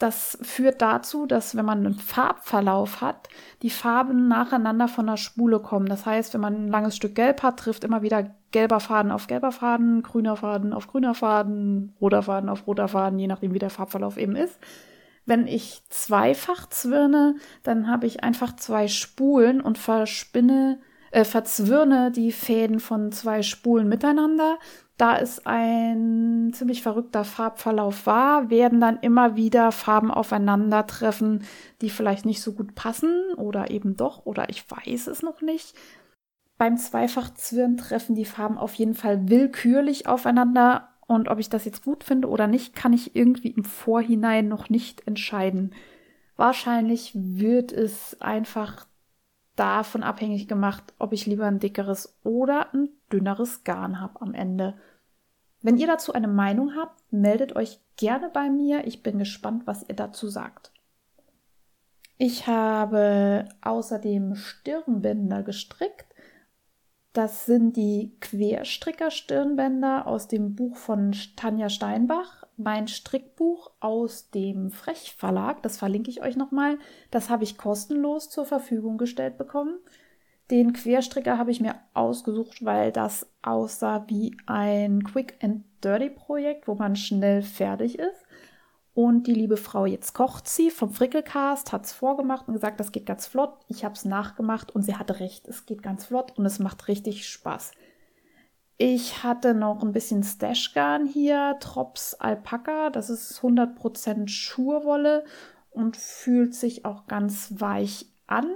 Das 0.00 0.38
führt 0.40 0.80
dazu, 0.80 1.26
dass 1.26 1.54
wenn 1.56 1.66
man 1.66 1.84
einen 1.84 1.94
Farbverlauf 1.94 3.02
hat, 3.02 3.28
die 3.60 3.68
Farben 3.68 4.28
nacheinander 4.28 4.88
von 4.88 5.06
der 5.06 5.18
Spule 5.18 5.60
kommen. 5.60 5.84
Das 5.84 6.06
heißt, 6.06 6.32
wenn 6.32 6.40
man 6.40 6.54
ein 6.54 6.68
langes 6.68 6.96
Stück 6.96 7.14
Gelb 7.14 7.42
hat, 7.42 7.58
trifft 7.58 7.84
immer 7.84 8.00
wieder 8.00 8.34
gelber 8.50 8.80
Faden 8.80 9.12
auf 9.12 9.26
gelber 9.26 9.52
Faden, 9.52 10.02
grüner 10.02 10.36
Faden 10.36 10.72
auf 10.72 10.86
grüner 10.86 11.14
Faden, 11.14 11.94
roter 12.00 12.22
Faden 12.22 12.48
auf 12.48 12.66
roter 12.66 12.88
Faden, 12.88 13.18
je 13.18 13.26
nachdem 13.26 13.52
wie 13.52 13.58
der 13.58 13.68
Farbverlauf 13.68 14.16
eben 14.16 14.36
ist. 14.36 14.58
Wenn 15.26 15.46
ich 15.46 15.82
zweifach 15.90 16.70
zwirne, 16.70 17.36
dann 17.62 17.86
habe 17.86 18.06
ich 18.06 18.24
einfach 18.24 18.56
zwei 18.56 18.88
Spulen 18.88 19.60
und 19.60 19.76
verspinne 19.76 20.80
äh, 21.10 21.24
verzwirne 21.24 22.10
die 22.10 22.32
Fäden 22.32 22.80
von 22.80 23.12
zwei 23.12 23.42
Spulen 23.42 23.88
miteinander. 23.88 24.58
Da 25.00 25.16
es 25.16 25.46
ein 25.46 26.50
ziemlich 26.52 26.82
verrückter 26.82 27.24
Farbverlauf 27.24 28.04
war, 28.04 28.50
werden 28.50 28.82
dann 28.82 28.98
immer 28.98 29.34
wieder 29.34 29.72
Farben 29.72 30.10
aufeinandertreffen, 30.10 31.44
die 31.80 31.88
vielleicht 31.88 32.26
nicht 32.26 32.42
so 32.42 32.52
gut 32.52 32.74
passen 32.74 33.32
oder 33.38 33.70
eben 33.70 33.96
doch 33.96 34.26
oder 34.26 34.50
ich 34.50 34.70
weiß 34.70 35.06
es 35.06 35.22
noch 35.22 35.40
nicht. 35.40 35.74
Beim 36.58 36.76
Zweifachzwirn 36.76 37.78
treffen 37.78 38.14
die 38.14 38.26
Farben 38.26 38.58
auf 38.58 38.74
jeden 38.74 38.92
Fall 38.92 39.30
willkürlich 39.30 40.06
aufeinander 40.06 40.90
und 41.06 41.28
ob 41.28 41.38
ich 41.38 41.48
das 41.48 41.64
jetzt 41.64 41.82
gut 41.82 42.04
finde 42.04 42.28
oder 42.28 42.46
nicht, 42.46 42.76
kann 42.76 42.92
ich 42.92 43.16
irgendwie 43.16 43.52
im 43.52 43.64
Vorhinein 43.64 44.48
noch 44.48 44.68
nicht 44.68 45.06
entscheiden. 45.06 45.72
Wahrscheinlich 46.36 47.12
wird 47.14 47.72
es 47.72 48.20
einfach 48.20 48.86
davon 49.56 50.02
abhängig 50.02 50.46
gemacht, 50.46 50.92
ob 50.98 51.14
ich 51.14 51.24
lieber 51.24 51.46
ein 51.46 51.58
dickeres 51.58 52.18
oder 52.22 52.72
ein 52.74 52.90
dünneres 53.10 53.64
Garn 53.64 53.98
habe 53.98 54.20
am 54.20 54.34
Ende. 54.34 54.74
Wenn 55.62 55.76
ihr 55.76 55.86
dazu 55.86 56.12
eine 56.12 56.28
Meinung 56.28 56.74
habt, 56.74 57.00
meldet 57.12 57.54
euch 57.54 57.80
gerne 57.96 58.30
bei 58.30 58.48
mir. 58.48 58.86
Ich 58.86 59.02
bin 59.02 59.18
gespannt, 59.18 59.66
was 59.66 59.86
ihr 59.88 59.94
dazu 59.94 60.28
sagt. 60.28 60.72
Ich 62.16 62.46
habe 62.46 63.46
außerdem 63.62 64.36
Stirnbänder 64.36 65.42
gestrickt. 65.42 66.06
Das 67.12 67.44
sind 67.44 67.76
die 67.76 68.14
Querstricker-Stirnbänder 68.20 70.06
aus 70.06 70.28
dem 70.28 70.54
Buch 70.54 70.76
von 70.76 71.14
Tanja 71.34 71.68
Steinbach. 71.68 72.44
Mein 72.56 72.88
Strickbuch 72.88 73.72
aus 73.80 74.30
dem 74.30 74.70
Frech 74.70 75.14
Verlag, 75.16 75.62
das 75.62 75.78
verlinke 75.78 76.10
ich 76.10 76.22
euch 76.22 76.36
nochmal. 76.36 76.78
Das 77.10 77.30
habe 77.30 77.42
ich 77.42 77.58
kostenlos 77.58 78.30
zur 78.30 78.44
Verfügung 78.44 78.96
gestellt 78.96 79.38
bekommen. 79.38 79.78
Den 80.50 80.72
Querstricker 80.72 81.38
habe 81.38 81.52
ich 81.52 81.60
mir 81.60 81.76
ausgesucht, 81.94 82.64
weil 82.64 82.90
das 82.90 83.30
aussah 83.40 84.04
wie 84.08 84.36
ein 84.46 85.04
Quick 85.04 85.38
and 85.42 85.64
Dirty 85.84 86.10
Projekt, 86.10 86.66
wo 86.66 86.74
man 86.74 86.96
schnell 86.96 87.42
fertig 87.42 87.98
ist. 87.98 88.26
Und 88.92 89.28
die 89.28 89.34
liebe 89.34 89.56
Frau, 89.56 89.86
jetzt 89.86 90.12
kocht 90.12 90.48
sie 90.48 90.70
vom 90.70 90.90
Frickelcast, 90.92 91.72
hat 91.72 91.84
es 91.84 91.92
vorgemacht 91.92 92.48
und 92.48 92.54
gesagt, 92.54 92.80
das 92.80 92.90
geht 92.90 93.06
ganz 93.06 93.28
flott. 93.28 93.54
Ich 93.68 93.84
habe 93.84 93.94
es 93.94 94.04
nachgemacht 94.04 94.74
und 94.74 94.82
sie 94.82 94.96
hatte 94.96 95.20
recht, 95.20 95.46
es 95.46 95.64
geht 95.64 95.82
ganz 95.82 96.06
flott 96.06 96.36
und 96.36 96.44
es 96.44 96.58
macht 96.58 96.88
richtig 96.88 97.28
Spaß. 97.28 97.70
Ich 98.76 99.22
hatte 99.22 99.54
noch 99.54 99.82
ein 99.82 99.92
bisschen 99.92 100.24
Stashgarn 100.24 101.06
hier, 101.06 101.56
Trops 101.60 102.14
Alpaka, 102.14 102.90
das 102.90 103.10
ist 103.10 103.38
100% 103.40 104.28
Schurwolle 104.28 105.24
und 105.70 105.96
fühlt 105.96 106.54
sich 106.54 106.84
auch 106.84 107.06
ganz 107.06 107.54
weich 107.60 108.06
an. 108.26 108.50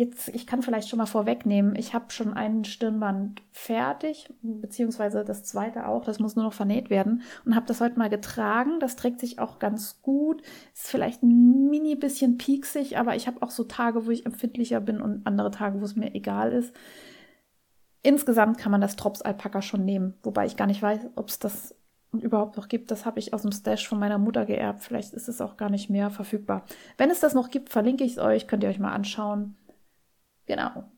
Jetzt, 0.00 0.28
ich 0.28 0.46
kann 0.46 0.62
vielleicht 0.62 0.88
schon 0.88 0.98
mal 0.98 1.06
vorwegnehmen, 1.06 1.74
ich 1.74 1.92
habe 1.92 2.12
schon 2.12 2.32
ein 2.32 2.64
Stirnband 2.64 3.42
fertig, 3.50 4.32
beziehungsweise 4.42 5.24
das 5.24 5.42
zweite 5.42 5.88
auch, 5.88 6.04
das 6.04 6.20
muss 6.20 6.36
nur 6.36 6.44
noch 6.44 6.52
vernäht 6.52 6.88
werden 6.88 7.22
und 7.44 7.56
habe 7.56 7.66
das 7.66 7.80
heute 7.80 7.98
mal 7.98 8.08
getragen. 8.08 8.78
Das 8.78 8.94
trägt 8.94 9.18
sich 9.18 9.40
auch 9.40 9.58
ganz 9.58 10.00
gut, 10.00 10.42
ist 10.72 10.86
vielleicht 10.86 11.24
ein 11.24 11.68
mini 11.68 11.96
bisschen 11.96 12.38
pieksig, 12.38 12.96
aber 12.96 13.16
ich 13.16 13.26
habe 13.26 13.42
auch 13.42 13.50
so 13.50 13.64
Tage, 13.64 14.06
wo 14.06 14.12
ich 14.12 14.24
empfindlicher 14.24 14.78
bin 14.78 15.02
und 15.02 15.26
andere 15.26 15.50
Tage, 15.50 15.80
wo 15.80 15.84
es 15.84 15.96
mir 15.96 16.14
egal 16.14 16.52
ist. 16.52 16.72
Insgesamt 18.04 18.56
kann 18.56 18.70
man 18.70 18.80
das 18.80 18.94
Drops 18.94 19.20
Alpaka 19.20 19.62
schon 19.62 19.84
nehmen, 19.84 20.14
wobei 20.22 20.46
ich 20.46 20.56
gar 20.56 20.68
nicht 20.68 20.80
weiß, 20.80 21.08
ob 21.16 21.28
es 21.28 21.40
das 21.40 21.74
überhaupt 22.12 22.56
noch 22.56 22.68
gibt. 22.68 22.92
Das 22.92 23.04
habe 23.04 23.18
ich 23.18 23.34
aus 23.34 23.42
dem 23.42 23.50
Stash 23.50 23.88
von 23.88 23.98
meiner 23.98 24.18
Mutter 24.18 24.46
geerbt. 24.46 24.80
Vielleicht 24.80 25.12
ist 25.12 25.28
es 25.28 25.40
auch 25.40 25.56
gar 25.56 25.70
nicht 25.70 25.90
mehr 25.90 26.10
verfügbar. 26.10 26.64
Wenn 26.98 27.10
es 27.10 27.18
das 27.18 27.34
noch 27.34 27.50
gibt, 27.50 27.70
verlinke 27.70 28.04
ich 28.04 28.12
es 28.12 28.18
euch, 28.18 28.46
könnt 28.46 28.62
ihr 28.62 28.68
euch 28.68 28.78
mal 28.78 28.92
anschauen. 28.92 29.56
Genau. 30.48 30.97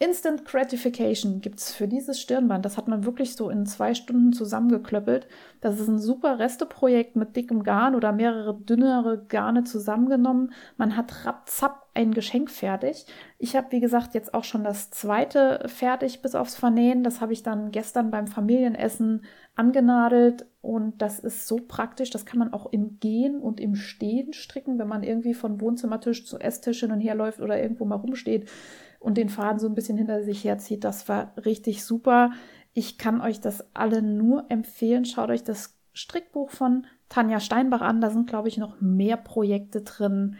Instant 0.00 0.44
Gratification 0.44 1.40
gibt 1.40 1.58
es 1.58 1.72
für 1.72 1.88
dieses 1.88 2.20
Stirnband. 2.20 2.64
Das 2.64 2.76
hat 2.76 2.86
man 2.86 3.04
wirklich 3.04 3.34
so 3.34 3.50
in 3.50 3.66
zwei 3.66 3.94
Stunden 3.94 4.32
zusammengeklöppelt. 4.32 5.26
Das 5.60 5.80
ist 5.80 5.88
ein 5.88 5.98
super 5.98 6.38
Resteprojekt 6.38 7.16
mit 7.16 7.34
dickem 7.34 7.64
Garn 7.64 7.96
oder 7.96 8.12
mehrere 8.12 8.54
dünnere 8.54 9.24
Garne 9.28 9.64
zusammengenommen. 9.64 10.52
Man 10.76 10.96
hat 10.96 11.26
rapzapp 11.26 11.88
ein 11.94 12.14
Geschenk 12.14 12.48
fertig. 12.48 13.06
Ich 13.38 13.56
habe, 13.56 13.72
wie 13.72 13.80
gesagt, 13.80 14.14
jetzt 14.14 14.34
auch 14.34 14.44
schon 14.44 14.62
das 14.62 14.90
zweite 14.90 15.64
fertig 15.66 16.22
bis 16.22 16.36
aufs 16.36 16.54
Vernähen. 16.54 17.02
Das 17.02 17.20
habe 17.20 17.32
ich 17.32 17.42
dann 17.42 17.72
gestern 17.72 18.12
beim 18.12 18.28
Familienessen 18.28 19.24
angenadelt 19.56 20.46
und 20.60 21.02
das 21.02 21.18
ist 21.18 21.48
so 21.48 21.56
praktisch. 21.56 22.10
Das 22.10 22.24
kann 22.24 22.38
man 22.38 22.52
auch 22.52 22.66
im 22.70 23.00
Gehen 23.00 23.40
und 23.40 23.58
im 23.58 23.74
Stehen 23.74 24.32
stricken, 24.32 24.78
wenn 24.78 24.86
man 24.86 25.02
irgendwie 25.02 25.34
von 25.34 25.60
Wohnzimmertisch 25.60 26.24
zu 26.24 26.38
Esstisch 26.38 26.78
hin 26.80 26.92
und 26.92 27.00
her 27.00 27.16
läuft 27.16 27.40
oder 27.40 27.60
irgendwo 27.60 27.84
mal 27.84 27.96
rumsteht 27.96 28.48
und 28.98 29.16
den 29.16 29.28
Faden 29.28 29.58
so 29.58 29.66
ein 29.66 29.74
bisschen 29.74 29.96
hinter 29.96 30.22
sich 30.22 30.44
herzieht. 30.44 30.84
Das 30.84 31.08
war 31.08 31.32
richtig 31.44 31.84
super. 31.84 32.32
Ich 32.72 32.98
kann 32.98 33.20
euch 33.20 33.40
das 33.40 33.74
alle 33.74 34.02
nur 34.02 34.50
empfehlen. 34.50 35.04
Schaut 35.04 35.30
euch 35.30 35.44
das 35.44 35.78
Strickbuch 35.92 36.50
von 36.50 36.86
Tanja 37.08 37.40
Steinbach 37.40 37.80
an. 37.80 38.00
Da 38.00 38.10
sind, 38.10 38.28
glaube 38.28 38.48
ich, 38.48 38.58
noch 38.58 38.80
mehr 38.80 39.16
Projekte 39.16 39.82
drin, 39.82 40.36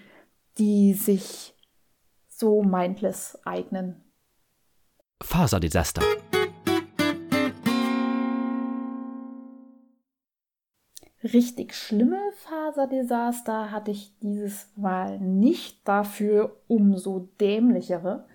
die 0.58 0.94
sich 0.94 1.54
so 2.28 2.62
mindless 2.62 3.38
eignen. 3.44 4.04
Faserdesaster. 5.22 6.02
Richtig 11.24 11.74
schlimme 11.74 12.20
Faserdesaster 12.36 13.72
hatte 13.72 13.90
ich 13.90 14.16
dieses 14.20 14.68
Mal 14.76 15.18
nicht, 15.18 15.86
dafür 15.86 16.60
umso 16.68 17.28
dämlichere. 17.40 18.28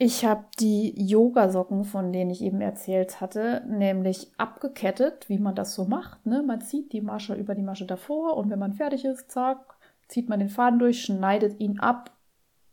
Ich 0.00 0.24
habe 0.24 0.44
die 0.60 0.94
Yogasocken, 0.96 1.84
von 1.84 2.12
denen 2.12 2.30
ich 2.30 2.40
eben 2.42 2.60
erzählt 2.60 3.20
hatte, 3.20 3.64
nämlich 3.66 4.30
abgekettet, 4.36 5.28
wie 5.28 5.38
man 5.38 5.56
das 5.56 5.74
so 5.74 5.86
macht. 5.86 6.24
Ne? 6.24 6.44
Man 6.44 6.60
zieht 6.60 6.92
die 6.92 7.00
Masche 7.00 7.34
über 7.34 7.56
die 7.56 7.62
Masche 7.62 7.84
davor 7.84 8.36
und 8.36 8.48
wenn 8.48 8.60
man 8.60 8.74
fertig 8.74 9.04
ist, 9.04 9.32
zack, 9.32 9.74
zieht 10.06 10.28
man 10.28 10.38
den 10.38 10.50
Faden 10.50 10.78
durch, 10.78 11.02
schneidet 11.02 11.58
ihn 11.60 11.80
ab 11.80 12.12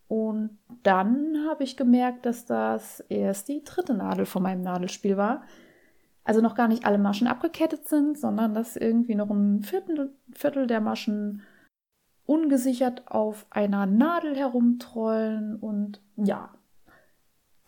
und 0.08 0.58
dann 0.84 1.46
habe 1.48 1.64
ich 1.64 1.76
gemerkt, 1.76 2.26
dass 2.26 2.44
das 2.46 3.00
erst 3.08 3.48
die 3.48 3.64
dritte 3.64 3.94
Nadel 3.94 4.24
von 4.24 4.42
meinem 4.42 4.62
Nadelspiel 4.62 5.16
war. 5.16 5.42
Also 6.22 6.40
noch 6.40 6.54
gar 6.54 6.68
nicht 6.68 6.84
alle 6.84 6.98
Maschen 6.98 7.26
abgekettet 7.26 7.88
sind, 7.88 8.18
sondern 8.18 8.54
dass 8.54 8.76
irgendwie 8.76 9.14
noch 9.16 9.30
ein 9.30 9.62
Viertel, 9.62 10.12
Viertel 10.32 10.66
der 10.68 10.80
Maschen 10.80 11.42
ungesichert 12.24 13.08
auf 13.08 13.46
einer 13.50 13.86
Nadel 13.86 14.36
herumtrollen 14.36 15.56
und 15.56 16.00
ja, 16.16 16.50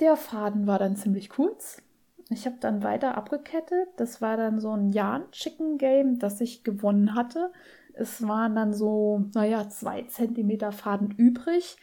der 0.01 0.17
Faden 0.17 0.67
war 0.67 0.79
dann 0.79 0.97
ziemlich 0.97 1.29
kurz. 1.29 1.83
Ich 2.31 2.47
habe 2.47 2.57
dann 2.61 2.83
weiter 2.83 3.17
abgekettet. 3.17 3.89
Das 3.97 4.21
war 4.21 4.37
dann 4.37 4.61
so 4.61 4.71
ein 4.71 4.91
Jan-Chicken-Game, 4.91 6.19
das 6.19 6.41
ich 6.41 6.63
gewonnen 6.63 7.15
hatte. 7.15 7.53
Es 7.95 8.27
waren 8.27 8.55
dann 8.55 8.73
so, 8.73 9.25
naja, 9.35 9.69
zwei 9.69 10.03
Zentimeter 10.03 10.73
Faden 10.73 11.11
übrig. 11.11 11.79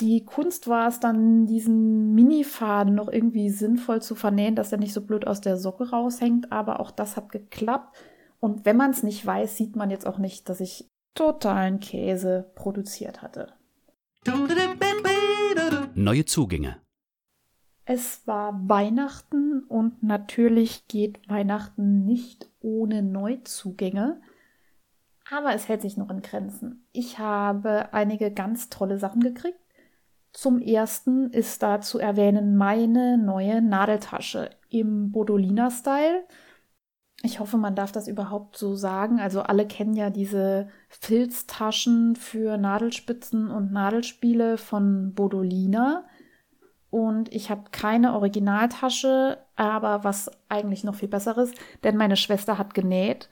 Die 0.00 0.24
Kunst 0.24 0.66
war 0.66 0.88
es 0.88 0.98
dann, 0.98 1.46
diesen 1.46 2.14
Mini-Faden 2.14 2.94
noch 2.94 3.08
irgendwie 3.08 3.50
sinnvoll 3.50 4.02
zu 4.02 4.16
vernähen, 4.16 4.56
dass 4.56 4.72
er 4.72 4.78
nicht 4.78 4.92
so 4.92 5.02
blöd 5.02 5.26
aus 5.26 5.40
der 5.40 5.56
Socke 5.56 5.90
raushängt. 5.90 6.50
Aber 6.50 6.80
auch 6.80 6.90
das 6.90 7.16
hat 7.16 7.30
geklappt. 7.30 7.96
Und 8.40 8.64
wenn 8.64 8.76
man 8.76 8.90
es 8.90 9.02
nicht 9.02 9.24
weiß, 9.24 9.56
sieht 9.56 9.76
man 9.76 9.90
jetzt 9.90 10.06
auch 10.06 10.18
nicht, 10.18 10.48
dass 10.48 10.60
ich 10.60 10.88
totalen 11.14 11.78
Käse 11.78 12.50
produziert 12.56 13.22
hatte. 13.22 13.52
Neue 15.94 16.24
Zugänge. 16.24 16.76
Es 17.84 18.26
war 18.26 18.68
Weihnachten 18.68 19.62
und 19.64 20.02
natürlich 20.02 20.88
geht 20.88 21.28
Weihnachten 21.28 22.04
nicht 22.04 22.50
ohne 22.60 23.02
Neuzugänge. 23.02 24.20
Aber 25.30 25.54
es 25.54 25.68
hält 25.68 25.82
sich 25.82 25.96
noch 25.96 26.10
in 26.10 26.22
Grenzen. 26.22 26.86
Ich 26.92 27.18
habe 27.18 27.92
einige 27.92 28.30
ganz 28.30 28.68
tolle 28.70 28.98
Sachen 28.98 29.20
gekriegt. 29.20 29.58
Zum 30.32 30.60
ersten 30.60 31.30
ist 31.30 31.62
da 31.62 31.80
zu 31.80 31.98
erwähnen 31.98 32.56
meine 32.56 33.18
neue 33.18 33.62
Nadeltasche 33.62 34.50
im 34.68 35.12
Bodolina-Style. 35.12 36.24
Ich 37.24 37.40
hoffe, 37.40 37.56
man 37.56 37.74
darf 37.74 37.90
das 37.90 38.06
überhaupt 38.06 38.58
so 38.58 38.74
sagen. 38.74 39.18
Also 39.18 39.40
alle 39.40 39.66
kennen 39.66 39.94
ja 39.94 40.10
diese 40.10 40.68
Filztaschen 40.90 42.16
für 42.16 42.58
Nadelspitzen 42.58 43.50
und 43.50 43.72
Nadelspiele 43.72 44.58
von 44.58 45.14
Bodolina. 45.14 46.04
Und 46.90 47.32
ich 47.34 47.48
habe 47.48 47.70
keine 47.72 48.12
Originaltasche, 48.12 49.38
aber 49.56 50.04
was 50.04 50.30
eigentlich 50.50 50.84
noch 50.84 50.96
viel 50.96 51.08
besseres, 51.08 51.52
denn 51.82 51.96
meine 51.96 52.16
Schwester 52.16 52.58
hat 52.58 52.74
genäht 52.74 53.30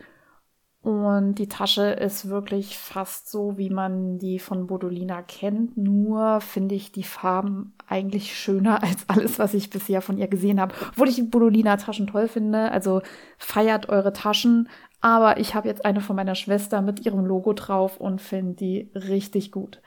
und 0.82 1.36
die 1.36 1.46
Tasche 1.46 1.90
ist 1.90 2.28
wirklich 2.28 2.76
fast 2.76 3.30
so, 3.30 3.56
wie 3.56 3.70
man 3.70 4.18
die 4.18 4.40
von 4.40 4.66
Bodolina 4.66 5.22
kennt. 5.22 5.76
Nur 5.76 6.40
finde 6.40 6.74
ich 6.74 6.90
die 6.90 7.04
Farben 7.04 7.72
eigentlich 7.86 8.36
schöner 8.36 8.82
als 8.82 9.08
alles, 9.08 9.38
was 9.38 9.54
ich 9.54 9.70
bisher 9.70 10.02
von 10.02 10.18
ihr 10.18 10.26
gesehen 10.26 10.60
habe. 10.60 10.74
Obwohl 10.88 11.08
ich 11.08 11.30
Bodolina-Taschen 11.30 12.08
toll 12.08 12.26
finde. 12.26 12.72
Also 12.72 13.00
feiert 13.38 13.90
eure 13.90 14.12
Taschen. 14.12 14.68
Aber 15.00 15.38
ich 15.38 15.54
habe 15.54 15.68
jetzt 15.68 15.84
eine 15.84 16.00
von 16.00 16.16
meiner 16.16 16.34
Schwester 16.34 16.82
mit 16.82 17.06
ihrem 17.06 17.24
Logo 17.26 17.52
drauf 17.52 17.98
und 17.98 18.20
finde 18.20 18.54
die 18.54 18.90
richtig 18.94 19.52
gut. 19.52 19.80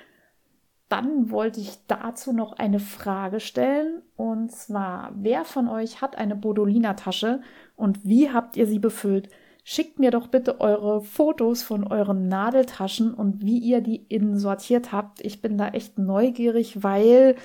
dann 0.88 1.32
wollte 1.32 1.60
ich 1.60 1.80
dazu 1.88 2.32
noch 2.32 2.54
eine 2.54 2.80
Frage 2.80 3.40
stellen. 3.42 4.02
Und 4.16 4.52
zwar, 4.52 5.12
wer 5.16 5.44
von 5.44 5.68
euch 5.68 6.02
hat 6.02 6.18
eine 6.18 6.36
Bodolina-Tasche 6.36 7.42
und 7.76 8.06
wie 8.06 8.32
habt 8.32 8.56
ihr 8.56 8.68
sie 8.68 8.80
befüllt? 8.80 9.30
Schickt 9.68 9.98
mir 9.98 10.12
doch 10.12 10.28
bitte 10.28 10.62
eure 10.62 11.02
Fotos 11.02 11.64
von 11.64 11.88
euren 11.88 12.28
Nadeltaschen 12.28 13.16
und 13.16 13.44
wie 13.44 13.58
ihr 13.58 13.82
die 13.82 13.96
innen 13.96 14.38
sortiert 14.38 14.92
habt. 14.92 15.26
Ich 15.26 15.42
bin 15.42 15.58
da 15.58 15.70
echt 15.70 15.98
neugierig, 15.98 16.84
weil 16.84 17.36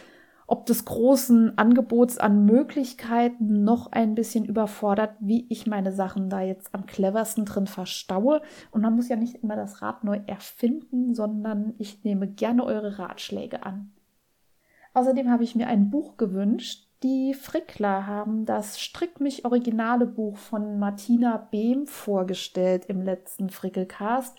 ob 0.46 0.66
des 0.66 0.84
großen 0.84 1.56
Angebots 1.56 2.18
an 2.18 2.44
Möglichkeiten 2.44 3.64
noch 3.64 3.90
ein 3.92 4.14
bisschen 4.14 4.44
überfordert, 4.44 5.14
wie 5.20 5.46
ich 5.48 5.66
meine 5.66 5.92
Sachen 5.92 6.28
da 6.28 6.42
jetzt 6.42 6.74
am 6.74 6.84
cleversten 6.84 7.46
drin 7.46 7.66
verstaue. 7.66 8.42
Und 8.70 8.82
man 8.82 8.94
muss 8.94 9.08
ja 9.08 9.16
nicht 9.16 9.36
immer 9.36 9.56
das 9.56 9.80
Rad 9.80 10.04
neu 10.04 10.20
erfinden, 10.26 11.14
sondern 11.14 11.72
ich 11.78 12.04
nehme 12.04 12.28
gerne 12.28 12.64
eure 12.64 12.98
Ratschläge 12.98 13.64
an. 13.64 13.94
Außerdem 14.92 15.30
habe 15.30 15.44
ich 15.44 15.54
mir 15.54 15.68
ein 15.68 15.88
Buch 15.88 16.18
gewünscht. 16.18 16.89
Die 17.02 17.32
Frickler 17.32 18.06
haben 18.06 18.44
das 18.44 18.78
Strick 18.78 19.20
mich 19.20 19.46
originale 19.46 20.04
Buch 20.04 20.36
von 20.36 20.78
Martina 20.78 21.48
Behm 21.50 21.86
vorgestellt 21.86 22.84
im 22.86 23.00
letzten 23.00 23.48
Frickelcast. 23.48 24.38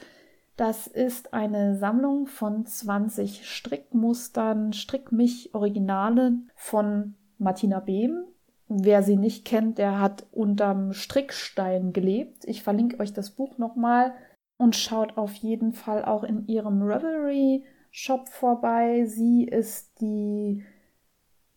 Das 0.57 0.85
ist 0.85 1.33
eine 1.33 1.75
Sammlung 1.75 2.27
von 2.27 2.67
20 2.67 3.49
Strickmustern, 3.49 4.73
Strickmich 4.73 5.55
Originalen 5.55 6.51
von 6.55 7.15
Martina 7.39 7.79
Behm. 7.79 8.25
Wer 8.67 9.01
sie 9.01 9.17
nicht 9.17 9.43
kennt, 9.43 9.79
der 9.79 9.99
hat 9.99 10.27
unterm 10.31 10.93
Strickstein 10.93 11.93
gelebt. 11.93 12.45
Ich 12.45 12.61
verlinke 12.61 12.99
euch 12.99 13.11
das 13.11 13.31
Buch 13.31 13.57
nochmal 13.57 14.13
und 14.57 14.75
schaut 14.75 15.17
auf 15.17 15.33
jeden 15.33 15.73
Fall 15.73 16.05
auch 16.05 16.23
in 16.23 16.45
ihrem 16.45 16.83
Revelry 16.83 17.65
Shop 17.89 18.29
vorbei. 18.29 19.05
Sie 19.05 19.45
ist 19.45 19.99
die 19.99 20.63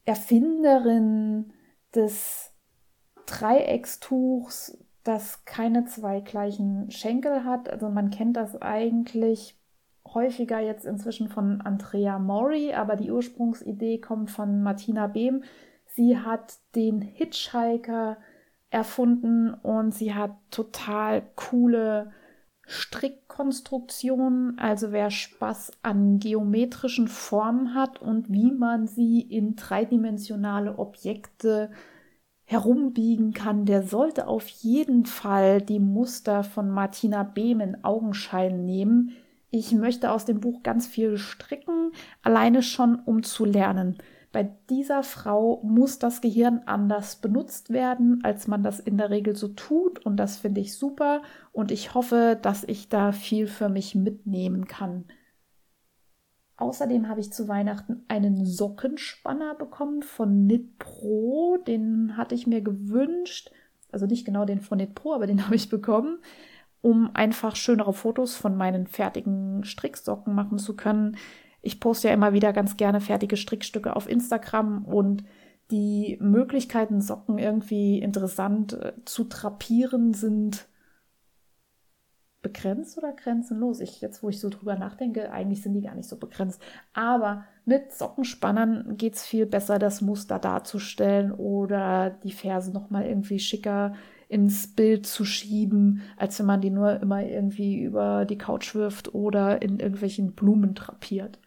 Erfinderin 0.05 1.53
des 1.95 2.53
Dreieckstuchs 3.27 4.79
das 5.05 5.45
keine 5.45 5.85
zwei 5.85 6.21
gleichen 6.21 6.91
Schenkel 6.91 7.45
hat. 7.45 7.69
Also 7.69 7.91
man 7.91 8.11
kennt 8.11 8.37
das 8.37 8.61
eigentlich 8.61 9.57
häufiger 10.07 10.61
jetzt 10.61 10.87
inzwischen 10.87 11.29
von 11.29 11.61
Andrea 11.61 12.19
Mori, 12.19 12.73
aber 12.73 12.97
die 12.97 13.11
Ursprungsidee 13.11 14.01
kommt 14.01 14.31
von 14.31 14.63
Martina 14.63 15.07
Behm. 15.07 15.45
Sie 15.87 16.19
hat 16.19 16.55
den 16.75 17.03
Hitchhiker 17.03 18.17
erfunden 18.71 19.53
und 19.55 19.95
sie 19.95 20.15
hat 20.15 20.33
total 20.51 21.23
coole 21.37 22.11
Strickkonstruktionen. 22.67 24.59
Also 24.59 24.93
wer 24.93 25.11
Spaß 25.11 25.73
an 25.83 26.19
geometrischen 26.19 27.09
Formen 27.09 27.75
hat 27.75 28.01
und 28.01 28.31
wie 28.33 28.53
man 28.53 28.87
sie 28.87 29.21
in 29.21 29.57
dreidimensionale 29.57 30.79
Objekte 30.79 31.71
herumbiegen 32.45 33.33
kann, 33.33 33.65
der 33.65 33.83
sollte 33.83 34.27
auf 34.27 34.47
jeden 34.49 35.07
Fall 35.07 35.63
die 35.63 35.81
Muster 35.81 36.45
von 36.45 36.71
Martina 36.71 37.23
Behm 37.23 37.61
in 37.61 37.85
Augenschein 37.85 38.67
nehmen. 38.67 39.13
Ich 39.51 39.73
möchte 39.73 40.11
aus 40.11 40.25
dem 40.25 40.41
Buch 40.41 40.63
ganz 40.63 40.87
viel 40.87 41.17
stricken, 41.17 41.93
alleine 42.23 42.63
schon 42.63 42.97
um 42.97 43.23
zu 43.23 43.45
lernen. 43.45 43.99
Bei 44.35 44.51
dieser 44.69 45.05
Frau 45.05 45.61
muss 45.63 46.01
das 46.01 46.21
Gehirn 46.21 46.63
anders 46.67 47.21
benutzt 47.21 47.71
werden, 47.71 48.19
als 48.25 48.49
man 48.49 48.65
das 48.65 48.81
in 48.81 48.99
der 48.99 49.09
Regel 49.11 49.37
so 49.37 49.47
tut. 49.47 50.05
Und 50.05 50.17
das 50.17 50.39
finde 50.39 50.61
ich 50.61 50.75
super. 50.75 51.23
Und 51.53 51.71
ich 51.71 51.95
hoffe, 51.95 52.37
dass 52.43 52.65
ich 52.65 52.89
da 52.89 53.13
viel 53.13 53.47
für 53.47 53.69
mich 53.69 53.95
mitnehmen 53.95 54.67
kann. 54.67 55.05
Außerdem 56.57 57.09
habe 57.09 57.21
ich 57.21 57.33
zu 57.33 57.47
Weihnachten 57.47 58.05
einen 58.09 58.45
Sockenspanner 58.45 59.55
bekommen 59.55 60.03
von 60.03 60.49
Knit 60.49 60.81
Pro. 60.81 61.59
Den 61.59 62.17
hatte 62.17 62.35
ich 62.35 62.49
mir 62.49 62.61
gewünscht. 62.61 63.53
Also 63.93 64.07
nicht 64.07 64.27
genau 64.27 64.47
den 64.47 64.61
von 64.61 64.79
Knit 64.79 64.97
Pro, 64.97 65.13
aber 65.13 65.29
den 65.29 65.45
habe 65.47 65.55
ich 65.55 65.69
bekommen, 65.69 66.19
um 66.81 67.15
einfach 67.15 67.55
schönere 67.55 67.93
Fotos 67.93 68.35
von 68.35 68.57
meinen 68.57 68.89
fertigen 68.89 69.63
Stricksocken 69.63 70.35
machen 70.35 70.59
zu 70.59 70.75
können. 70.75 71.17
Ich 71.65 71.81
poste 71.81 72.09
ja 72.09 72.15
immer 72.15 72.33
wieder 72.33 72.53
ganz 72.53 72.77
gerne 72.77 73.01
fertige 73.01 73.37
Strickstücke 73.37 73.97
auf 73.97 74.09
Instagram 74.09 74.85
und 74.85 75.25
die 75.71 76.19
Möglichkeiten, 76.21 77.01
Socken 77.01 77.39
irgendwie 77.39 77.99
interessant 77.99 78.75
äh, 78.75 78.93
zu 79.05 79.25
drapieren, 79.25 80.13
sind 80.13 80.69
begrenzt 82.43 82.99
oder 82.99 83.13
grenzenlos? 83.13 83.81
Ich, 83.81 84.01
jetzt, 84.01 84.23
wo 84.23 84.29
ich 84.29 84.39
so 84.39 84.51
drüber 84.51 84.77
nachdenke, 84.77 85.33
eigentlich 85.33 85.63
sind 85.63 85.73
die 85.73 85.81
gar 85.81 85.95
nicht 85.95 86.09
so 86.09 86.17
begrenzt. 86.19 86.63
Aber 86.93 87.45
mit 87.65 87.93
Sockenspannern 87.93 88.97
geht 88.97 89.15
es 89.15 89.25
viel 89.25 89.47
besser, 89.47 89.81
das 89.81 90.03
Muster 90.03 90.39
darzustellen 90.39 91.33
oder 91.33 92.11
die 92.11 92.33
Ferse 92.33 92.73
nochmal 92.73 93.07
irgendwie 93.07 93.39
schicker 93.41 93.95
ins 94.29 94.75
Bild 94.75 95.07
zu 95.07 95.25
schieben, 95.25 96.03
als 96.17 96.39
wenn 96.39 96.47
man 96.47 96.61
die 96.61 96.71
nur 96.71 97.01
immer 97.01 97.25
irgendwie 97.25 97.83
über 97.83 98.25
die 98.27 98.39
Couch 98.39 98.75
wirft 98.75 99.15
oder 99.15 99.63
in 99.63 99.81
irgendwelchen 99.81 100.33
Blumen 100.33 100.75
drapiert. 100.75 101.39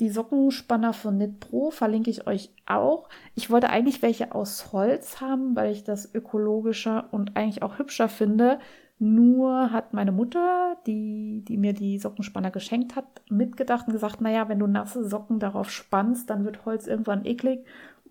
Die 0.00 0.08
Sockenspanner 0.08 0.94
von 0.94 1.16
Knit 1.16 1.40
Pro 1.40 1.70
verlinke 1.70 2.10
ich 2.10 2.26
euch 2.26 2.50
auch. 2.64 3.10
Ich 3.34 3.50
wollte 3.50 3.68
eigentlich 3.68 4.00
welche 4.00 4.34
aus 4.34 4.72
Holz 4.72 5.20
haben, 5.20 5.54
weil 5.54 5.72
ich 5.72 5.84
das 5.84 6.14
ökologischer 6.14 7.08
und 7.12 7.36
eigentlich 7.36 7.62
auch 7.62 7.78
hübscher 7.78 8.08
finde. 8.08 8.58
Nur 8.98 9.72
hat 9.72 9.92
meine 9.92 10.12
Mutter, 10.12 10.78
die, 10.86 11.44
die 11.46 11.58
mir 11.58 11.74
die 11.74 11.98
Sockenspanner 11.98 12.50
geschenkt 12.50 12.96
hat, 12.96 13.22
mitgedacht 13.28 13.86
und 13.86 13.92
gesagt, 13.92 14.22
naja, 14.22 14.48
wenn 14.48 14.58
du 14.58 14.66
nasse 14.66 15.06
Socken 15.06 15.38
darauf 15.38 15.70
spannst, 15.70 16.30
dann 16.30 16.46
wird 16.46 16.64
Holz 16.64 16.86
irgendwann 16.86 17.26
eklig 17.26 17.66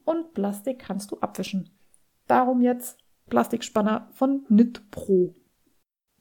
und 0.05 0.33
Plastik 0.33 0.79
kannst 0.79 1.11
du 1.11 1.19
abwischen. 1.19 1.69
Darum 2.27 2.61
jetzt 2.61 2.99
Plastikspanner 3.29 4.09
von 4.13 4.45
Knit 4.45 4.91
Pro. 4.91 5.35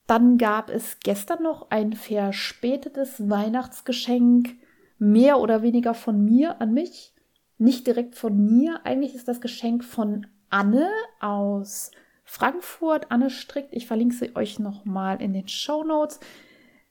Dann 0.06 0.38
gab 0.38 0.70
es 0.70 1.00
gestern 1.00 1.42
noch 1.42 1.70
ein 1.70 1.92
verspätetes 1.92 3.28
Weihnachtsgeschenk, 3.28 4.56
mehr 4.98 5.40
oder 5.40 5.62
weniger 5.62 5.94
von 5.94 6.24
mir 6.24 6.60
an 6.60 6.72
mich. 6.72 7.14
Nicht 7.58 7.86
direkt 7.86 8.14
von 8.14 8.36
mir, 8.36 8.80
eigentlich 8.84 9.14
ist 9.14 9.28
das 9.28 9.40
Geschenk 9.40 9.84
von 9.84 10.26
Anne 10.50 10.88
aus 11.20 11.90
Frankfurt. 12.24 13.10
Anne 13.10 13.30
strickt, 13.30 13.74
ich 13.74 13.86
verlinke 13.86 14.14
sie 14.14 14.36
euch 14.36 14.58
nochmal 14.58 15.20
in 15.20 15.32
den 15.32 15.48
Show 15.48 15.82
Notes. 15.82 16.20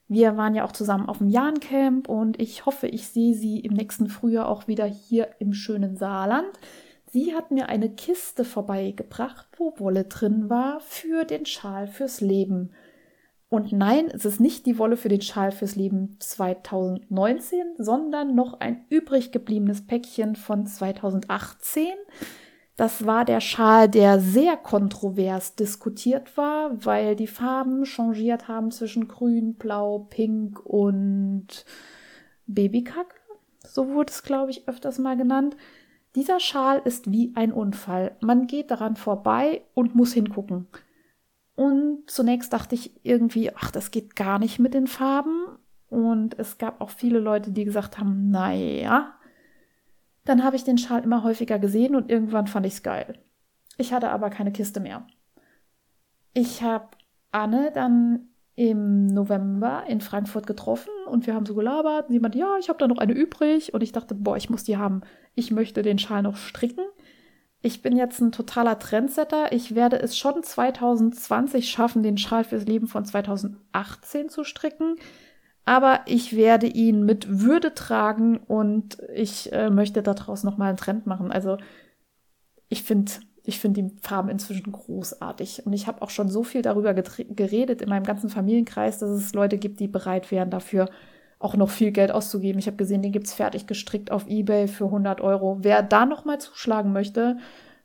Wir 0.08 0.36
waren 0.36 0.54
ja 0.54 0.64
auch 0.64 0.72
zusammen 0.72 1.08
auf 1.08 1.18
dem 1.18 1.28
Jahn-Camp 1.28 2.08
und 2.08 2.40
ich 2.40 2.64
hoffe, 2.64 2.86
ich 2.86 3.08
sehe 3.08 3.34
sie 3.34 3.60
im 3.60 3.74
nächsten 3.74 4.08
Frühjahr 4.08 4.48
auch 4.48 4.66
wieder 4.66 4.86
hier 4.86 5.28
im 5.38 5.52
schönen 5.52 5.96
Saarland. 5.96 6.48
Sie 7.10 7.34
hat 7.34 7.50
mir 7.50 7.68
eine 7.68 7.90
Kiste 7.90 8.44
vorbeigebracht, 8.44 9.46
wo 9.56 9.78
Wolle 9.78 10.04
drin 10.04 10.50
war 10.50 10.80
für 10.80 11.24
den 11.24 11.46
Schal 11.46 11.86
fürs 11.86 12.20
Leben. 12.20 12.70
Und 13.50 13.72
nein, 13.72 14.08
es 14.12 14.26
ist 14.26 14.40
nicht 14.40 14.66
die 14.66 14.78
Wolle 14.78 14.96
für 14.96 15.08
den 15.08 15.22
Schal 15.22 15.52
fürs 15.52 15.74
Leben 15.74 16.16
2019, 16.18 17.76
sondern 17.78 18.34
noch 18.34 18.60
ein 18.60 18.84
übrig 18.90 19.32
gebliebenes 19.32 19.86
Päckchen 19.86 20.36
von 20.36 20.66
2018. 20.66 21.86
Das 22.76 23.06
war 23.06 23.24
der 23.24 23.40
Schal, 23.40 23.88
der 23.88 24.20
sehr 24.20 24.56
kontrovers 24.56 25.56
diskutiert 25.56 26.36
war, 26.36 26.84
weil 26.84 27.16
die 27.16 27.26
Farben 27.26 27.86
changiert 27.86 28.48
haben 28.48 28.70
zwischen 28.70 29.08
grün, 29.08 29.54
blau, 29.54 30.06
pink 30.10 30.64
und 30.64 31.64
Babykacke. 32.46 33.16
So 33.66 33.88
wurde 33.88 34.12
es, 34.12 34.22
glaube 34.22 34.50
ich, 34.50 34.68
öfters 34.68 34.98
mal 34.98 35.16
genannt. 35.16 35.56
Dieser 36.14 36.38
Schal 36.38 36.82
ist 36.84 37.10
wie 37.10 37.32
ein 37.34 37.52
Unfall. 37.52 38.16
Man 38.20 38.46
geht 38.46 38.70
daran 38.70 38.96
vorbei 38.96 39.62
und 39.74 39.94
muss 39.94 40.12
hingucken. 40.12 40.66
Und 41.58 42.08
zunächst 42.08 42.52
dachte 42.52 42.76
ich 42.76 43.04
irgendwie, 43.04 43.52
ach, 43.52 43.72
das 43.72 43.90
geht 43.90 44.14
gar 44.14 44.38
nicht 44.38 44.60
mit 44.60 44.74
den 44.74 44.86
Farben. 44.86 45.58
Und 45.88 46.38
es 46.38 46.56
gab 46.56 46.80
auch 46.80 46.90
viele 46.90 47.18
Leute, 47.18 47.50
die 47.50 47.64
gesagt 47.64 47.98
haben, 47.98 48.30
naja, 48.30 49.12
dann 50.24 50.44
habe 50.44 50.54
ich 50.54 50.62
den 50.62 50.78
Schal 50.78 51.02
immer 51.02 51.24
häufiger 51.24 51.58
gesehen 51.58 51.96
und 51.96 52.12
irgendwann 52.12 52.46
fand 52.46 52.64
ich 52.64 52.74
es 52.74 52.84
geil. 52.84 53.18
Ich 53.76 53.92
hatte 53.92 54.10
aber 54.10 54.30
keine 54.30 54.52
Kiste 54.52 54.78
mehr. 54.78 55.04
Ich 56.32 56.62
habe 56.62 56.90
Anne 57.32 57.72
dann 57.74 58.28
im 58.54 59.08
November 59.08 59.82
in 59.88 60.00
Frankfurt 60.00 60.46
getroffen 60.46 60.92
und 61.10 61.26
wir 61.26 61.34
haben 61.34 61.46
so 61.46 61.56
gelabert. 61.56 62.06
Sie 62.08 62.20
meinte, 62.20 62.38
ja, 62.38 62.56
ich 62.60 62.68
habe 62.68 62.78
da 62.78 62.86
noch 62.86 62.98
eine 62.98 63.14
übrig. 63.14 63.74
Und 63.74 63.82
ich 63.82 63.90
dachte, 63.90 64.14
boah, 64.14 64.36
ich 64.36 64.48
muss 64.48 64.62
die 64.62 64.76
haben. 64.76 65.00
Ich 65.34 65.50
möchte 65.50 65.82
den 65.82 65.98
Schal 65.98 66.22
noch 66.22 66.36
stricken. 66.36 66.84
Ich 67.60 67.82
bin 67.82 67.96
jetzt 67.96 68.20
ein 68.20 68.32
totaler 68.32 68.78
Trendsetter. 68.78 69.52
Ich 69.52 69.74
werde 69.74 70.00
es 70.00 70.16
schon 70.16 70.42
2020 70.42 71.68
schaffen, 71.68 72.02
den 72.02 72.18
Schal 72.18 72.44
fürs 72.44 72.64
Leben 72.64 72.86
von 72.86 73.04
2018 73.04 74.28
zu 74.28 74.44
stricken 74.44 74.96
aber 75.68 76.00
ich 76.06 76.34
werde 76.34 76.66
ihn 76.66 77.04
mit 77.04 77.40
Würde 77.42 77.74
tragen 77.74 78.38
und 78.38 78.96
ich 79.14 79.52
äh, 79.52 79.68
möchte 79.68 80.02
daraus 80.02 80.42
nochmal 80.42 80.70
einen 80.70 80.78
Trend 80.78 81.06
machen. 81.06 81.30
Also 81.30 81.58
ich 82.70 82.84
finde 82.84 83.12
ich 83.44 83.58
finde 83.58 83.82
die 83.82 83.96
Farben 84.00 84.30
inzwischen 84.30 84.72
großartig. 84.72 85.66
Und 85.66 85.74
ich 85.74 85.86
habe 85.86 86.00
auch 86.00 86.08
schon 86.08 86.30
so 86.30 86.42
viel 86.42 86.62
darüber 86.62 86.94
geredet 86.94 87.82
in 87.82 87.90
meinem 87.90 88.04
ganzen 88.04 88.30
Familienkreis, 88.30 88.98
dass 88.98 89.10
es 89.10 89.34
Leute 89.34 89.58
gibt, 89.58 89.78
die 89.80 89.88
bereit 89.88 90.30
wären, 90.30 90.48
dafür 90.48 90.88
auch 91.38 91.56
noch 91.56 91.70
viel 91.70 91.92
Geld 91.92 92.10
auszugeben. 92.10 92.58
Ich 92.58 92.66
habe 92.66 92.76
gesehen, 92.76 93.02
den 93.02 93.12
gibt 93.12 93.26
es 93.26 93.34
fertig 93.34 93.66
gestrickt 93.66 94.10
auf 94.10 94.26
Ebay 94.26 94.66
für 94.66 94.86
100 94.86 95.20
Euro. 95.20 95.58
Wer 95.60 95.82
da 95.82 96.04
nochmal 96.04 96.40
zuschlagen 96.40 96.92
möchte, 96.92 97.38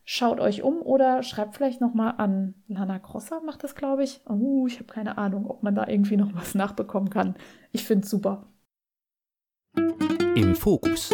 schaut 0.04 0.40
euch 0.40 0.64
um 0.64 0.82
oder 0.82 1.24
schreibt 1.24 1.56
vielleicht 1.56 1.80
nochmal 1.80 2.16
an 2.18 2.56
Lana 2.68 3.00
Crosser, 3.00 3.42
macht 3.46 3.64
das, 3.64 3.76
glaube 3.76 4.04
ich. 4.04 4.22
Uh, 4.28 4.68
ich 4.68 4.76
habe 4.76 4.92
keine 4.92 5.18
Ahnung, 5.18 5.46
ob 5.46 5.62
man 5.64 5.76
da 5.76 5.88
irgendwie 5.88 6.18
noch 6.18 6.34
was 6.34 6.56
nachbekommen 6.56 7.10
kann. 7.10 7.36
Ich 7.72 7.84
finde 7.84 8.06
es 8.06 8.10
super. 8.10 8.48
Im 10.36 10.56
Fokus. 10.56 11.14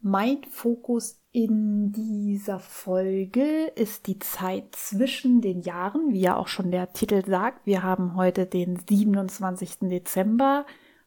Mein 0.00 0.44
Fokus 0.44 1.20
in 1.32 1.90
dieser 1.90 2.60
Folge 2.60 3.66
ist 3.74 4.06
die 4.06 4.18
Zeit 4.20 4.74
zwischen 4.74 5.40
den 5.40 5.60
Jahren, 5.62 6.12
wie 6.12 6.20
ja 6.20 6.36
auch 6.36 6.46
schon 6.46 6.70
der 6.70 6.92
Titel 6.92 7.24
sagt. 7.26 7.66
Wir 7.66 7.82
haben 7.82 8.14
heute 8.14 8.46
den 8.46 8.76
27. 8.76 9.88
Dezember 9.88 10.64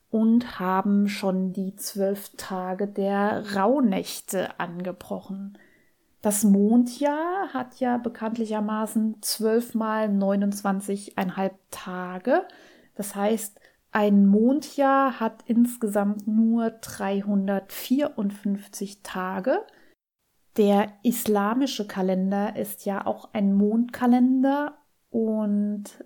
und 0.09 0.59
haben 0.59 1.07
schon 1.07 1.53
die 1.53 1.75
zwölf 1.75 2.31
Tage 2.37 2.87
der 2.87 3.55
Rauhnächte 3.55 4.59
angebrochen. 4.59 5.57
Das 6.21 6.43
Mondjahr 6.43 7.53
hat 7.53 7.79
ja 7.79 7.97
bekanntlichermaßen 7.97 9.21
zwölf 9.21 9.73
mal 9.73 10.07
29,5 10.07 11.51
Tage. 11.71 12.45
Das 12.95 13.15
heißt, 13.15 13.59
ein 13.91 14.27
Mondjahr 14.27 15.19
hat 15.19 15.41
insgesamt 15.45 16.27
nur 16.27 16.69
354 16.71 19.01
Tage. 19.01 19.65
Der 20.57 20.91
islamische 21.03 21.87
Kalender 21.87 22.57
ist 22.57 22.85
ja 22.85 23.05
auch 23.05 23.29
ein 23.33 23.53
Mondkalender 23.53 24.77
und 25.09 26.03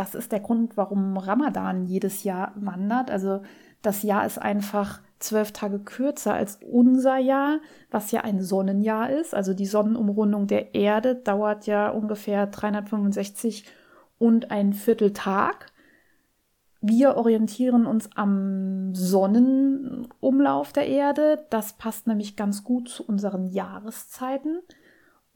das 0.00 0.14
ist 0.14 0.32
der 0.32 0.40
Grund, 0.40 0.78
warum 0.78 1.18
Ramadan 1.18 1.84
jedes 1.84 2.24
Jahr 2.24 2.54
wandert. 2.56 3.10
Also 3.10 3.42
das 3.82 4.02
Jahr 4.02 4.24
ist 4.24 4.38
einfach 4.40 5.02
zwölf 5.18 5.52
Tage 5.52 5.78
kürzer 5.78 6.32
als 6.32 6.58
unser 6.66 7.18
Jahr, 7.18 7.58
was 7.90 8.10
ja 8.10 8.22
ein 8.22 8.40
Sonnenjahr 8.40 9.10
ist. 9.10 9.34
Also 9.34 9.52
die 9.52 9.66
Sonnenumrundung 9.66 10.46
der 10.46 10.74
Erde 10.74 11.16
dauert 11.16 11.66
ja 11.66 11.90
ungefähr 11.90 12.46
365 12.46 13.66
und 14.18 14.50
ein 14.50 14.72
Vierteltag. 14.72 15.66
Wir 16.80 17.18
orientieren 17.18 17.84
uns 17.84 18.08
am 18.14 18.94
Sonnenumlauf 18.94 20.72
der 20.72 20.88
Erde. 20.88 21.44
Das 21.50 21.74
passt 21.74 22.06
nämlich 22.06 22.36
ganz 22.36 22.64
gut 22.64 22.88
zu 22.88 23.04
unseren 23.04 23.44
Jahreszeiten. 23.44 24.62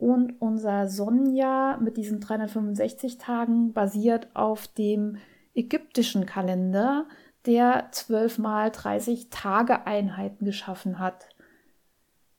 Und 0.05 0.35
unser 0.39 0.87
Sonnenjahr 0.87 1.81
mit 1.81 1.97
diesen 1.97 2.21
365 2.21 3.17
Tagen 3.17 3.73
basiert 3.73 4.29
auf 4.35 4.69
dem 4.69 5.17
ägyptischen 5.55 6.27
Kalender, 6.27 7.07
der 7.47 7.89
12 7.91 8.37
mal 8.37 8.71
30 8.71 9.31
Tage 9.31 9.87
Einheiten 9.87 10.45
geschaffen 10.45 10.99
hat. 10.99 11.31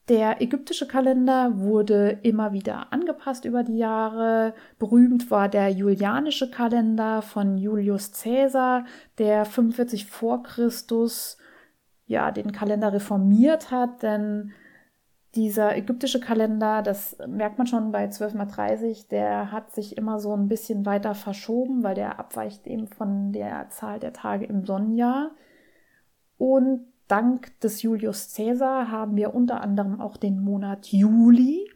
Der 0.09 0.43
ägyptische 0.43 0.87
Kalender 0.87 1.57
wurde 1.57 2.19
immer 2.21 2.53
wieder 2.53 2.93
angepasst 2.93 3.45
über 3.45 3.63
die 3.63 3.79
Jahre. 3.79 4.53
Berühmt 4.77 5.31
war 5.31 5.49
der 5.49 5.69
julianische 5.69 6.51
Kalender 6.51 7.23
von 7.23 7.57
Julius 7.57 8.11
Caesar, 8.11 8.85
der 9.17 9.43
45 9.43 10.05
vor 10.05 10.43
Christus 10.43 11.39
ja 12.05 12.29
den 12.29 12.51
Kalender 12.51 12.93
reformiert 12.93 13.71
hat, 13.71 14.03
denn 14.03 14.53
dieser 15.35 15.75
ägyptische 15.75 16.19
Kalender, 16.19 16.81
das 16.81 17.17
merkt 17.27 17.57
man 17.57 17.67
schon 17.67 17.91
bei 17.91 18.07
12 18.07 18.33
mal 18.35 18.45
30, 18.45 19.07
der 19.07 19.51
hat 19.51 19.73
sich 19.73 19.97
immer 19.97 20.19
so 20.19 20.33
ein 20.33 20.47
bisschen 20.47 20.85
weiter 20.85 21.13
verschoben, 21.15 21.83
weil 21.83 21.95
der 21.95 22.19
abweicht 22.19 22.67
eben 22.67 22.87
von 22.87 23.31
der 23.31 23.69
Zahl 23.69 23.99
der 23.99 24.13
Tage 24.13 24.45
im 24.45 24.65
Sonnenjahr. 24.65 25.31
Und 26.37 26.87
Dank 27.07 27.59
des 27.59 27.83
Julius 27.83 28.33
Caesar 28.35 28.89
haben 28.89 29.15
wir 29.15 29.35
unter 29.35 29.61
anderem 29.61 30.01
auch 30.01 30.17
den 30.17 30.39
Monat 30.39 30.87
Juli. 30.87 31.69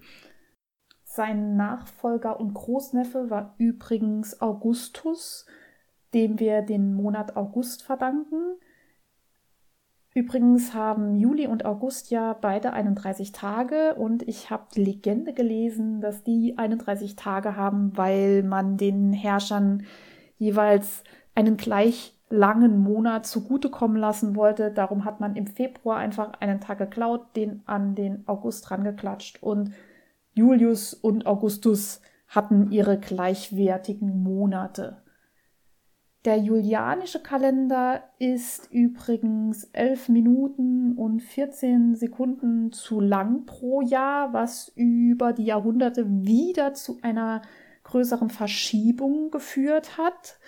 Sein 1.03 1.55
Nachfolger 1.55 2.39
und 2.39 2.53
Großneffe 2.53 3.29
war 3.29 3.53
übrigens 3.57 4.41
Augustus, 4.41 5.45
dem 6.13 6.39
wir 6.39 6.63
den 6.63 6.95
Monat 6.95 7.35
August 7.35 7.83
verdanken. 7.83 8.57
Übrigens 10.19 10.73
haben 10.73 11.15
Juli 11.15 11.47
und 11.47 11.63
August 11.63 12.11
ja 12.11 12.33
beide 12.33 12.73
31 12.73 13.31
Tage 13.31 13.95
und 13.95 14.27
ich 14.27 14.49
habe 14.49 14.65
die 14.75 14.83
Legende 14.83 15.31
gelesen, 15.31 16.01
dass 16.01 16.25
die 16.25 16.57
31 16.57 17.15
Tage 17.15 17.55
haben, 17.55 17.95
weil 17.95 18.43
man 18.43 18.75
den 18.75 19.13
Herrschern 19.13 19.85
jeweils 20.37 21.05
einen 21.35 21.55
gleich 21.55 22.19
langen 22.29 22.79
Monat 22.79 23.27
zugutekommen 23.27 23.95
lassen 23.95 24.35
wollte. 24.35 24.71
Darum 24.71 25.05
hat 25.05 25.21
man 25.21 25.37
im 25.37 25.47
Februar 25.47 25.99
einfach 25.99 26.33
einen 26.41 26.59
Tag 26.59 26.79
geklaut, 26.79 27.33
den 27.37 27.61
an 27.65 27.95
den 27.95 28.27
August 28.27 28.69
rangeklatscht 28.71 29.41
und 29.41 29.71
Julius 30.33 30.93
und 30.93 31.27
Augustus 31.27 32.01
hatten 32.27 32.73
ihre 32.73 32.99
gleichwertigen 32.99 34.21
Monate. 34.21 34.97
Der 36.25 36.37
julianische 36.37 37.21
Kalender 37.21 38.03
ist 38.19 38.69
übrigens 38.71 39.63
11 39.71 40.09
Minuten 40.09 40.97
und 40.97 41.21
14 41.21 41.95
Sekunden 41.95 42.71
zu 42.73 42.99
lang 42.99 43.45
pro 43.45 43.81
Jahr, 43.81 44.33
was 44.33 44.69
über 44.75 45.31
die 45.31 45.45
Jahrhunderte 45.45 46.05
wieder 46.07 46.73
zu 46.73 46.99
einer 47.01 47.41
größeren 47.83 48.29
Verschiebung 48.29 49.31
geführt 49.31 49.97
hat 49.97 50.39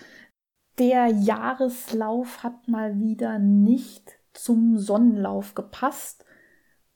der 0.81 1.07
Jahreslauf 1.07 2.43
hat 2.43 2.67
mal 2.67 2.99
wieder 2.99 3.39
nicht 3.39 4.17
zum 4.34 4.77
Sonnenlauf 4.77 5.53
gepasst. 5.53 6.25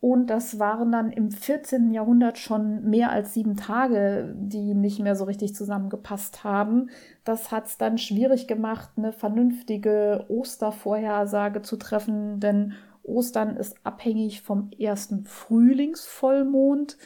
Und 0.05 0.27
das 0.27 0.59
waren 0.59 0.91
dann 0.91 1.11
im 1.11 1.31
14. 1.31 1.91
Jahrhundert 1.91 2.37
schon 2.37 2.87
mehr 2.87 3.09
als 3.09 3.33
sieben 3.33 3.57
Tage, 3.57 4.35
die 4.37 4.75
nicht 4.75 4.99
mehr 4.99 5.15
so 5.15 5.23
richtig 5.23 5.55
zusammengepasst 5.55 6.43
haben. 6.43 6.91
Das 7.23 7.51
hat 7.51 7.65
es 7.65 7.79
dann 7.79 7.97
schwierig 7.97 8.47
gemacht, 8.47 8.91
eine 8.97 9.11
vernünftige 9.11 10.25
Ostervorhersage 10.27 11.63
zu 11.63 11.77
treffen, 11.77 12.39
denn 12.39 12.73
Ostern 13.01 13.57
ist 13.57 13.83
abhängig 13.83 14.43
vom 14.43 14.69
ersten 14.77 15.25
Frühlingsvollmond. 15.25 16.99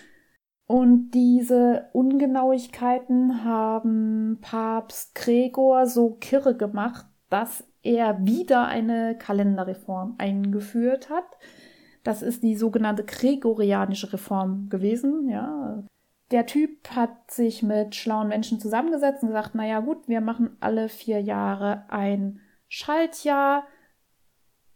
Und 0.67 1.11
diese 1.11 1.85
Ungenauigkeiten 1.93 3.45
haben 3.45 4.39
Papst 4.41 5.15
Gregor 5.15 5.85
so 5.85 6.17
kirre 6.19 6.57
gemacht, 6.57 7.05
dass 7.29 7.63
er 7.81 8.25
wieder 8.25 8.67
eine 8.67 9.17
Kalenderreform 9.17 10.15
eingeführt 10.17 11.09
hat. 11.09 11.37
Das 12.09 12.23
ist 12.23 12.41
die 12.41 12.55
sogenannte 12.55 13.03
Gregorianische 13.03 14.11
Reform 14.11 14.67
gewesen, 14.69 15.29
ja. 15.29 15.83
Der 16.31 16.47
Typ 16.47 16.89
hat 16.95 17.29
sich 17.29 17.61
mit 17.61 17.93
schlauen 17.93 18.29
Menschen 18.29 18.59
zusammengesetzt 18.59 19.21
und 19.21 19.29
gesagt, 19.29 19.53
naja 19.53 19.79
gut, 19.79 20.07
wir 20.07 20.19
machen 20.19 20.57
alle 20.59 20.89
vier 20.89 21.21
Jahre 21.21 21.83
ein 21.89 22.39
Schaltjahr. 22.67 23.67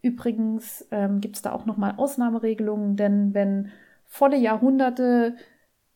Übrigens 0.03 0.87
ähm, 0.91 1.21
gibt 1.21 1.37
es 1.37 1.41
da 1.41 1.53
auch 1.53 1.65
nochmal 1.65 1.95
Ausnahmeregelungen, 1.97 2.97
denn 2.97 3.33
wenn 3.33 3.71
volle 4.05 4.37
Jahrhunderte 4.37 5.35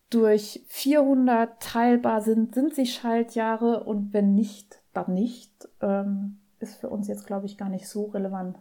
durch 0.10 0.66
400 0.70 1.62
teilbar 1.62 2.22
sind, 2.22 2.56
sind 2.56 2.74
sie 2.74 2.88
Schaltjahre 2.88 3.84
und 3.84 4.12
wenn 4.12 4.34
nicht, 4.34 4.82
dann 4.92 5.14
nicht. 5.14 5.70
Ähm, 5.82 6.40
ist 6.58 6.78
für 6.78 6.90
uns 6.90 7.08
jetzt, 7.08 7.28
glaube 7.28 7.46
ich, 7.46 7.60
gar 7.60 7.70
nicht 7.70 7.88
so 7.88 8.06
relevant. 8.06 8.58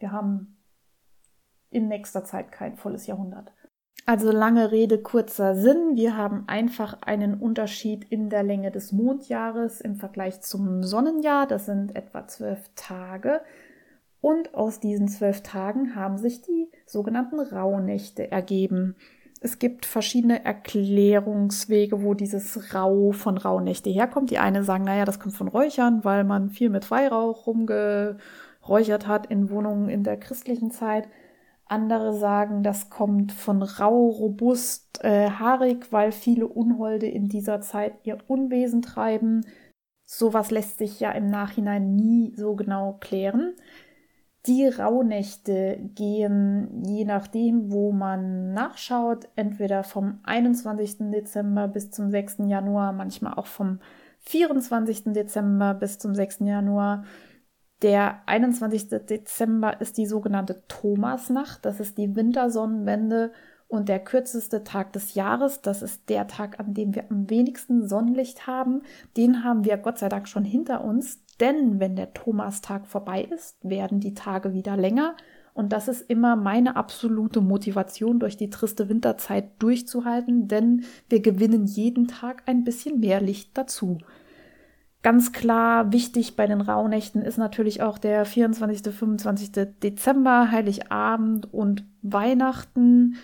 Wir 0.00 0.10
haben 0.10 0.55
in 1.76 1.88
nächster 1.88 2.24
Zeit 2.24 2.50
kein 2.50 2.76
volles 2.76 3.06
Jahrhundert. 3.06 3.52
Also 4.06 4.30
lange 4.30 4.70
Rede, 4.70 4.98
kurzer 4.98 5.56
Sinn. 5.56 5.96
Wir 5.96 6.16
haben 6.16 6.44
einfach 6.46 7.02
einen 7.02 7.34
Unterschied 7.34 8.04
in 8.04 8.30
der 8.30 8.44
Länge 8.44 8.70
des 8.70 8.92
Mondjahres 8.92 9.80
im 9.80 9.96
Vergleich 9.96 10.40
zum 10.40 10.84
Sonnenjahr. 10.84 11.46
Das 11.46 11.66
sind 11.66 11.94
etwa 11.96 12.26
zwölf 12.28 12.70
Tage. 12.76 13.40
Und 14.20 14.54
aus 14.54 14.80
diesen 14.80 15.08
zwölf 15.08 15.42
Tagen 15.42 15.96
haben 15.96 16.18
sich 16.18 16.40
die 16.40 16.70
sogenannten 16.86 17.40
Rauhnächte 17.40 18.30
ergeben. 18.30 18.94
Es 19.40 19.58
gibt 19.58 19.84
verschiedene 19.84 20.44
Erklärungswege, 20.44 22.02
wo 22.02 22.14
dieses 22.14 22.74
Rau 22.74 23.12
von 23.12 23.36
Rauhnächte 23.36 23.90
herkommt. 23.90 24.30
Die 24.30 24.38
eine 24.38 24.62
sagen, 24.62 24.84
naja, 24.84 25.04
das 25.04 25.20
kommt 25.20 25.34
von 25.34 25.48
Räuchern, 25.48 26.04
weil 26.04 26.24
man 26.24 26.50
viel 26.50 26.70
mit 26.70 26.90
Weihrauch 26.90 27.46
rumgeräuchert 27.46 29.06
hat 29.06 29.26
in 29.26 29.50
Wohnungen 29.50 29.88
in 29.88 30.04
der 30.04 30.16
christlichen 30.16 30.70
Zeit. 30.70 31.08
Andere 31.68 32.14
sagen, 32.14 32.62
das 32.62 32.90
kommt 32.90 33.32
von 33.32 33.62
rau, 33.62 34.08
robust, 34.08 35.04
äh, 35.04 35.30
haarig, 35.30 35.92
weil 35.92 36.12
viele 36.12 36.46
Unholde 36.46 37.06
in 37.06 37.28
dieser 37.28 37.60
Zeit 37.60 37.94
ihr 38.04 38.18
Unwesen 38.28 38.82
treiben. 38.82 39.44
Sowas 40.04 40.52
lässt 40.52 40.78
sich 40.78 41.00
ja 41.00 41.10
im 41.10 41.26
Nachhinein 41.26 41.96
nie 41.96 42.32
so 42.36 42.54
genau 42.54 42.96
klären. 43.00 43.54
Die 44.46 44.68
Rauhnächte 44.68 45.80
gehen, 45.96 46.84
je 46.84 47.04
nachdem, 47.04 47.72
wo 47.72 47.90
man 47.90 48.52
nachschaut, 48.52 49.28
entweder 49.34 49.82
vom 49.82 50.20
21. 50.22 51.10
Dezember 51.10 51.66
bis 51.66 51.90
zum 51.90 52.10
6. 52.12 52.46
Januar, 52.46 52.92
manchmal 52.92 53.34
auch 53.34 53.46
vom 53.46 53.80
24. 54.20 55.06
Dezember 55.06 55.74
bis 55.74 55.98
zum 55.98 56.14
6. 56.14 56.40
Januar. 56.40 57.04
Der 57.82 58.22
21. 58.26 58.88
Dezember 58.88 59.80
ist 59.80 59.98
die 59.98 60.06
sogenannte 60.06 60.62
Thomasnacht. 60.66 61.64
Das 61.64 61.78
ist 61.80 61.98
die 61.98 62.16
Wintersonnenwende 62.16 63.32
und 63.68 63.88
der 63.88 63.98
kürzeste 63.98 64.64
Tag 64.64 64.92
des 64.92 65.14
Jahres. 65.14 65.60
Das 65.60 65.82
ist 65.82 66.08
der 66.08 66.26
Tag, 66.26 66.58
an 66.60 66.72
dem 66.72 66.94
wir 66.94 67.10
am 67.10 67.28
wenigsten 67.28 67.86
Sonnenlicht 67.86 68.46
haben. 68.46 68.82
Den 69.16 69.44
haben 69.44 69.64
wir 69.64 69.76
Gott 69.76 69.98
sei 69.98 70.08
Dank 70.08 70.28
schon 70.28 70.44
hinter 70.44 70.84
uns. 70.84 71.20
Denn 71.40 71.80
wenn 71.80 71.96
der 71.96 72.14
Thomastag 72.14 72.86
vorbei 72.86 73.22
ist, 73.22 73.58
werden 73.62 74.00
die 74.00 74.14
Tage 74.14 74.54
wieder 74.54 74.76
länger. 74.76 75.14
Und 75.52 75.72
das 75.72 75.88
ist 75.88 76.02
immer 76.10 76.36
meine 76.36 76.76
absolute 76.76 77.40
Motivation, 77.40 78.20
durch 78.20 78.36
die 78.36 78.50
triste 78.50 78.90
Winterzeit 78.90 79.50
durchzuhalten, 79.58 80.48
denn 80.48 80.84
wir 81.08 81.20
gewinnen 81.20 81.64
jeden 81.64 82.08
Tag 82.08 82.42
ein 82.44 82.62
bisschen 82.62 83.00
mehr 83.00 83.22
Licht 83.22 83.56
dazu. 83.56 83.98
Ganz 85.06 85.30
klar 85.30 85.92
wichtig 85.92 86.34
bei 86.34 86.48
den 86.48 86.60
Rauhnächten 86.60 87.22
ist 87.22 87.38
natürlich 87.38 87.80
auch 87.80 87.96
der 87.96 88.24
24., 88.24 88.92
25. 88.92 89.52
Dezember, 89.80 90.50
Heiligabend 90.50 91.54
und 91.54 91.84
Weihnachten, 92.02 93.14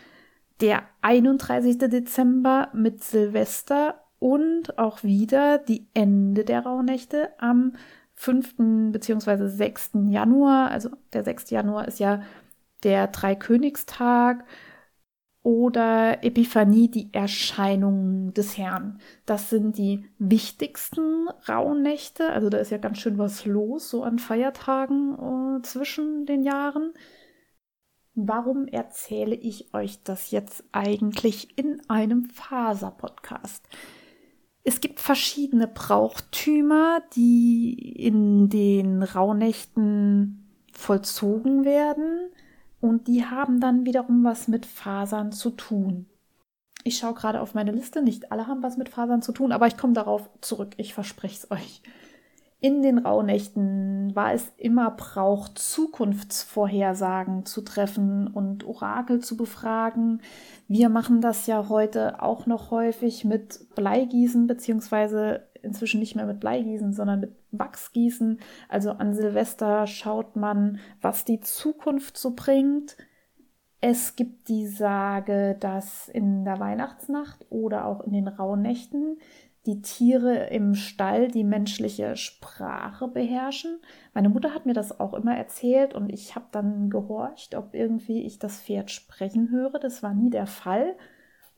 der 0.60 0.84
31. 1.00 1.78
Dezember 1.78 2.68
mit 2.72 3.02
Silvester 3.02 4.00
und 4.20 4.78
auch 4.78 5.02
wieder 5.02 5.58
die 5.58 5.88
Ende 5.92 6.44
der 6.44 6.60
Rauhnächte 6.60 7.30
am 7.38 7.72
5. 8.14 8.54
bzw. 8.92 9.48
6. 9.48 9.90
Januar. 10.06 10.70
Also 10.70 10.90
der 11.12 11.24
6. 11.24 11.50
Januar 11.50 11.88
ist 11.88 11.98
ja 11.98 12.22
der 12.84 13.08
Dreikönigstag 13.08 14.44
oder 15.42 16.22
Epiphanie, 16.22 16.88
die 16.88 17.12
Erscheinung 17.12 18.32
des 18.32 18.56
Herrn. 18.56 19.00
Das 19.26 19.50
sind 19.50 19.76
die 19.76 20.04
wichtigsten 20.18 21.28
Rauhnächte. 21.48 22.30
Also 22.30 22.48
da 22.48 22.58
ist 22.58 22.70
ja 22.70 22.78
ganz 22.78 22.98
schön 22.98 23.18
was 23.18 23.44
los, 23.44 23.90
so 23.90 24.04
an 24.04 24.18
Feiertagen 24.18 25.58
äh, 25.58 25.62
zwischen 25.62 26.26
den 26.26 26.44
Jahren. 26.44 26.92
Warum 28.14 28.68
erzähle 28.68 29.34
ich 29.34 29.74
euch 29.74 30.02
das 30.04 30.30
jetzt 30.30 30.64
eigentlich 30.70 31.58
in 31.58 31.80
einem 31.88 32.26
Faser-Podcast? 32.26 33.66
Es 34.64 34.80
gibt 34.80 35.00
verschiedene 35.00 35.66
Brauchtümer, 35.66 37.02
die 37.16 37.72
in 37.96 38.48
den 38.48 39.02
Rauhnächten 39.02 40.46
vollzogen 40.72 41.64
werden 41.64 42.30
und 42.82 43.06
die 43.06 43.24
haben 43.24 43.60
dann 43.60 43.86
wiederum 43.86 44.24
was 44.24 44.48
mit 44.48 44.66
Fasern 44.66 45.32
zu 45.32 45.50
tun. 45.50 46.06
Ich 46.84 46.98
schaue 46.98 47.14
gerade 47.14 47.40
auf 47.40 47.54
meine 47.54 47.70
Liste, 47.70 48.02
nicht 48.02 48.32
alle 48.32 48.48
haben 48.48 48.62
was 48.62 48.76
mit 48.76 48.88
Fasern 48.88 49.22
zu 49.22 49.30
tun, 49.32 49.52
aber 49.52 49.68
ich 49.68 49.76
komme 49.76 49.92
darauf 49.92 50.28
zurück, 50.40 50.74
ich 50.78 50.92
verspreche 50.92 51.36
es 51.36 51.50
euch. 51.52 51.80
In 52.58 52.82
den 52.82 52.98
Rauhnächten 52.98 54.14
war 54.14 54.32
es 54.32 54.52
immer 54.56 54.90
Brauch, 54.90 55.48
Zukunftsvorhersagen 55.48 57.46
zu 57.46 57.62
treffen 57.62 58.26
und 58.26 58.64
Orakel 58.64 59.20
zu 59.20 59.36
befragen. 59.36 60.20
Wir 60.66 60.88
machen 60.88 61.20
das 61.20 61.46
ja 61.46 61.68
heute 61.68 62.20
auch 62.20 62.46
noch 62.46 62.72
häufig 62.72 63.24
mit 63.24 63.74
Bleigießen, 63.76 64.46
beziehungsweise 64.48 65.48
inzwischen 65.62 66.00
nicht 66.00 66.16
mehr 66.16 66.26
mit 66.26 66.40
Bleigießen, 66.40 66.92
sondern 66.92 67.20
mit 67.20 67.32
Wachsgießen. 67.52 68.38
Also 68.68 68.90
an 68.92 69.14
Silvester 69.14 69.86
schaut 69.86 70.36
man, 70.36 70.78
was 71.00 71.24
die 71.24 71.40
Zukunft 71.40 72.16
so 72.16 72.34
bringt. 72.34 72.96
Es 73.80 74.14
gibt 74.16 74.48
die 74.48 74.66
Sage, 74.66 75.56
dass 75.58 76.08
in 76.08 76.44
der 76.44 76.60
Weihnachtsnacht 76.60 77.46
oder 77.50 77.86
auch 77.86 78.00
in 78.00 78.12
den 78.12 78.28
Rauhnächten 78.28 79.18
die 79.66 79.80
Tiere 79.80 80.48
im 80.48 80.74
Stall 80.74 81.28
die 81.28 81.44
menschliche 81.44 82.16
Sprache 82.16 83.06
beherrschen. 83.06 83.78
Meine 84.12 84.28
Mutter 84.28 84.54
hat 84.54 84.66
mir 84.66 84.72
das 84.72 84.98
auch 84.98 85.14
immer 85.14 85.36
erzählt 85.36 85.94
und 85.94 86.10
ich 86.10 86.34
habe 86.34 86.46
dann 86.50 86.90
gehorcht, 86.90 87.54
ob 87.54 87.74
irgendwie 87.74 88.22
ich 88.22 88.38
das 88.40 88.60
Pferd 88.60 88.90
sprechen 88.90 89.50
höre. 89.50 89.78
Das 89.78 90.02
war 90.02 90.14
nie 90.14 90.30
der 90.30 90.46
Fall. 90.46 90.96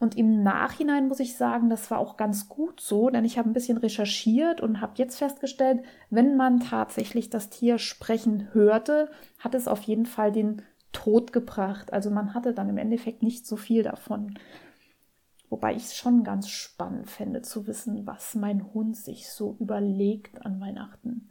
Und 0.04 0.18
im 0.18 0.42
Nachhinein 0.42 1.08
muss 1.08 1.18
ich 1.18 1.34
sagen, 1.34 1.70
das 1.70 1.90
war 1.90 1.98
auch 1.98 2.18
ganz 2.18 2.50
gut 2.50 2.78
so, 2.78 3.08
denn 3.08 3.24
ich 3.24 3.38
habe 3.38 3.48
ein 3.48 3.54
bisschen 3.54 3.78
recherchiert 3.78 4.60
und 4.60 4.82
habe 4.82 4.92
jetzt 4.96 5.16
festgestellt, 5.16 5.82
wenn 6.10 6.36
man 6.36 6.60
tatsächlich 6.60 7.30
das 7.30 7.48
Tier 7.48 7.78
sprechen 7.78 8.52
hörte, 8.52 9.10
hat 9.38 9.54
es 9.54 9.66
auf 9.66 9.80
jeden 9.84 10.04
Fall 10.04 10.30
den 10.30 10.60
Tod 10.92 11.32
gebracht. 11.32 11.90
Also 11.90 12.10
man 12.10 12.34
hatte 12.34 12.52
dann 12.52 12.68
im 12.68 12.76
Endeffekt 12.76 13.22
nicht 13.22 13.46
so 13.46 13.56
viel 13.56 13.82
davon. 13.82 14.38
Wobei 15.48 15.74
ich 15.74 15.84
es 15.84 15.96
schon 15.96 16.22
ganz 16.22 16.50
spannend 16.50 17.08
fände 17.08 17.40
zu 17.40 17.66
wissen, 17.66 18.06
was 18.06 18.34
mein 18.34 18.74
Hund 18.74 18.98
sich 18.98 19.30
so 19.30 19.56
überlegt 19.58 20.44
an 20.44 20.60
Weihnachten. 20.60 21.30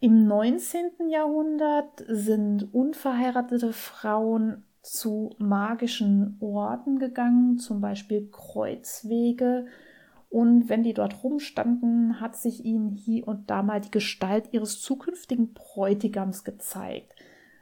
Im 0.00 0.26
19. 0.26 1.10
Jahrhundert 1.10 2.02
sind 2.08 2.72
unverheiratete 2.72 3.74
Frauen 3.74 4.64
zu 4.82 5.30
magischen 5.38 6.36
Orten 6.40 6.98
gegangen, 6.98 7.58
zum 7.58 7.80
Beispiel 7.80 8.28
Kreuzwege. 8.30 9.66
Und 10.28 10.68
wenn 10.68 10.82
die 10.82 10.94
dort 10.94 11.22
rumstanden, 11.22 12.20
hat 12.20 12.36
sich 12.36 12.64
ihnen 12.64 12.90
hier 12.90 13.28
und 13.28 13.50
da 13.50 13.62
mal 13.62 13.80
die 13.80 13.90
Gestalt 13.90 14.52
ihres 14.52 14.80
zukünftigen 14.80 15.52
Bräutigams 15.52 16.44
gezeigt. 16.44 17.14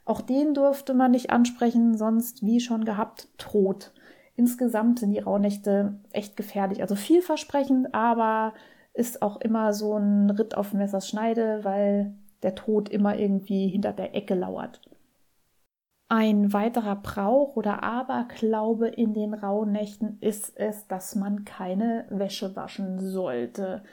Auch 0.04 0.20
den 0.20 0.54
durfte 0.54 0.94
man 0.94 1.11
nicht 1.11 1.30
ansprechen, 1.30 1.96
sonst, 1.96 2.44
wie 2.44 2.61
schon 2.61 2.85
gehabt, 2.85 3.28
tot 3.38 3.92
insgesamt 4.40 4.98
sind 4.98 5.11
die 5.11 5.18
Rauhnächte 5.18 5.98
echt 6.12 6.35
gefährlich. 6.35 6.80
Also 6.80 6.94
vielversprechend, 6.94 7.94
aber 7.94 8.54
ist 8.94 9.20
auch 9.20 9.38
immer 9.42 9.74
so 9.74 9.96
ein 9.98 10.30
Ritt 10.30 10.56
auf 10.56 10.72
Messers 10.72 11.06
Schneide, 11.06 11.61
weil 11.62 12.14
der 12.42 12.54
Tod 12.54 12.88
immer 12.88 13.18
irgendwie 13.18 13.68
hinter 13.68 13.92
der 13.92 14.14
Ecke 14.14 14.35
lauert. 14.35 14.80
Ein 16.12 16.53
weiterer 16.53 16.96
Brauch 16.96 17.55
oder 17.55 17.85
Aberglaube 17.85 18.88
in 18.88 19.14
den 19.14 19.33
Rauhnächten 19.33 20.18
ist 20.20 20.59
es, 20.59 20.88
dass 20.88 21.14
man 21.14 21.44
keine 21.44 22.05
Wäsche 22.11 22.57
waschen 22.57 22.99
sollte. 22.99 23.85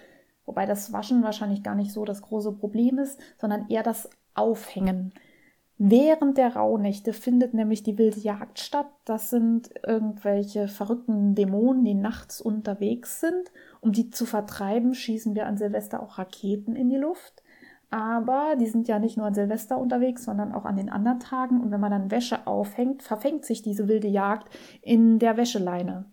Wobei 0.43 0.65
das 0.65 0.91
Waschen 0.91 1.21
wahrscheinlich 1.21 1.61
gar 1.61 1.75
nicht 1.75 1.93
so 1.93 2.05
das 2.05 2.23
große 2.23 2.53
Problem 2.53 2.97
ist, 2.97 3.19
sondern 3.37 3.69
eher 3.69 3.83
das 3.83 4.09
Aufhängen. 4.33 5.13
Während 5.77 6.39
der 6.39 6.55
Rauhnächte 6.55 7.13
findet 7.13 7.53
nämlich 7.53 7.83
die 7.83 7.99
wilde 7.99 8.19
Jagd 8.19 8.57
statt. 8.57 8.87
Das 9.05 9.29
sind 9.29 9.69
irgendwelche 9.85 10.67
verrückten 10.67 11.35
Dämonen, 11.35 11.85
die 11.85 11.93
nachts 11.93 12.41
unterwegs 12.41 13.19
sind. 13.19 13.51
Um 13.79 13.91
die 13.91 14.09
zu 14.09 14.25
vertreiben, 14.25 14.95
schießen 14.95 15.35
wir 15.35 15.45
an 15.45 15.59
Silvester 15.59 16.01
auch 16.01 16.17
Raketen 16.17 16.75
in 16.75 16.89
die 16.89 16.97
Luft. 16.97 17.43
Aber 17.89 18.55
die 18.59 18.67
sind 18.67 18.87
ja 18.87 18.99
nicht 18.99 19.15
nur 19.17 19.27
an 19.27 19.33
Silvester 19.33 19.77
unterwegs, 19.77 20.25
sondern 20.25 20.53
auch 20.53 20.65
an 20.65 20.75
den 20.75 20.89
anderen 20.89 21.19
Tagen. 21.19 21.61
Und 21.61 21.71
wenn 21.71 21.79
man 21.79 21.91
dann 21.91 22.11
Wäsche 22.11 22.45
aufhängt, 22.45 23.01
verfängt 23.01 23.45
sich 23.45 23.61
diese 23.61 23.87
wilde 23.87 24.09
Jagd 24.09 24.49
in 24.81 25.19
der 25.19 25.37
Wäscheleine. 25.37 26.05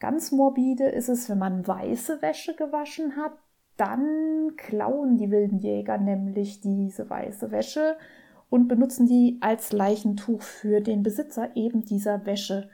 Ganz 0.00 0.32
morbide 0.32 0.84
ist 0.84 1.08
es, 1.08 1.28
wenn 1.28 1.38
man 1.38 1.66
weiße 1.66 2.22
Wäsche 2.22 2.54
gewaschen 2.54 3.16
hat. 3.16 3.32
Dann 3.76 4.52
klauen 4.56 5.16
die 5.16 5.30
wilden 5.30 5.58
Jäger 5.58 5.98
nämlich 5.98 6.60
diese 6.60 7.10
weiße 7.10 7.50
Wäsche 7.50 7.96
und 8.48 8.68
benutzen 8.68 9.06
die 9.06 9.38
als 9.40 9.72
Leichentuch 9.72 10.42
für 10.42 10.80
den 10.80 11.02
Besitzer 11.02 11.56
eben 11.56 11.84
dieser 11.84 12.24
Wäsche. 12.24 12.70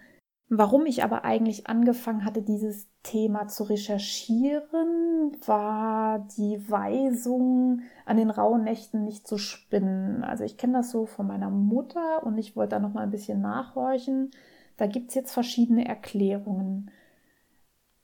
Warum 0.53 0.85
ich 0.85 1.05
aber 1.05 1.25
eigentlich 1.25 1.69
angefangen 1.69 2.25
hatte, 2.25 2.43
dieses 2.43 2.89
Thema 3.05 3.47
zu 3.47 3.63
recherchieren, 3.63 5.37
war 5.47 6.27
die 6.37 6.69
Weisung, 6.69 7.83
an 8.05 8.17
den 8.17 8.31
rauen 8.31 8.65
Nächten 8.65 9.05
nicht 9.05 9.29
zu 9.29 9.39
spinnen. 9.39 10.25
Also 10.25 10.43
ich 10.43 10.57
kenne 10.57 10.79
das 10.79 10.91
so 10.91 11.07
von 11.07 11.29
meiner 11.29 11.51
Mutter 11.51 12.25
und 12.25 12.37
ich 12.37 12.57
wollte 12.57 12.71
da 12.71 12.79
noch 12.81 12.93
mal 12.93 13.03
ein 13.03 13.13
bisschen 13.13 13.41
nachhorchen. 13.41 14.33
Da 14.77 14.89
gibt 14.89 15.11
es 15.11 15.15
jetzt 15.15 15.33
verschiedene 15.33 15.87
Erklärungen. 15.87 16.91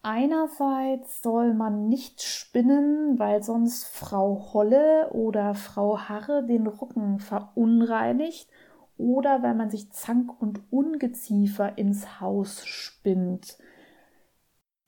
Einerseits 0.03 1.23
soll 1.23 1.53
man 1.53 1.89
nicht 1.89 2.23
spinnen, 2.23 3.19
weil 3.19 3.43
sonst 3.43 3.87
Frau 3.87 4.53
Holle 4.53 5.11
oder 5.11 5.57
Frau 5.57 5.99
Harre 5.99 6.47
den 6.47 6.69
Rücken 6.69 7.19
verunreinigt 7.19 8.49
oder 8.97 9.43
weil 9.43 9.55
man 9.55 9.71
sich 9.71 9.91
Zank 9.93 10.41
und 10.41 10.61
Ungeziefer 10.71 11.77
ins 11.79 12.21
Haus 12.21 12.67
spinnt. 12.67 13.59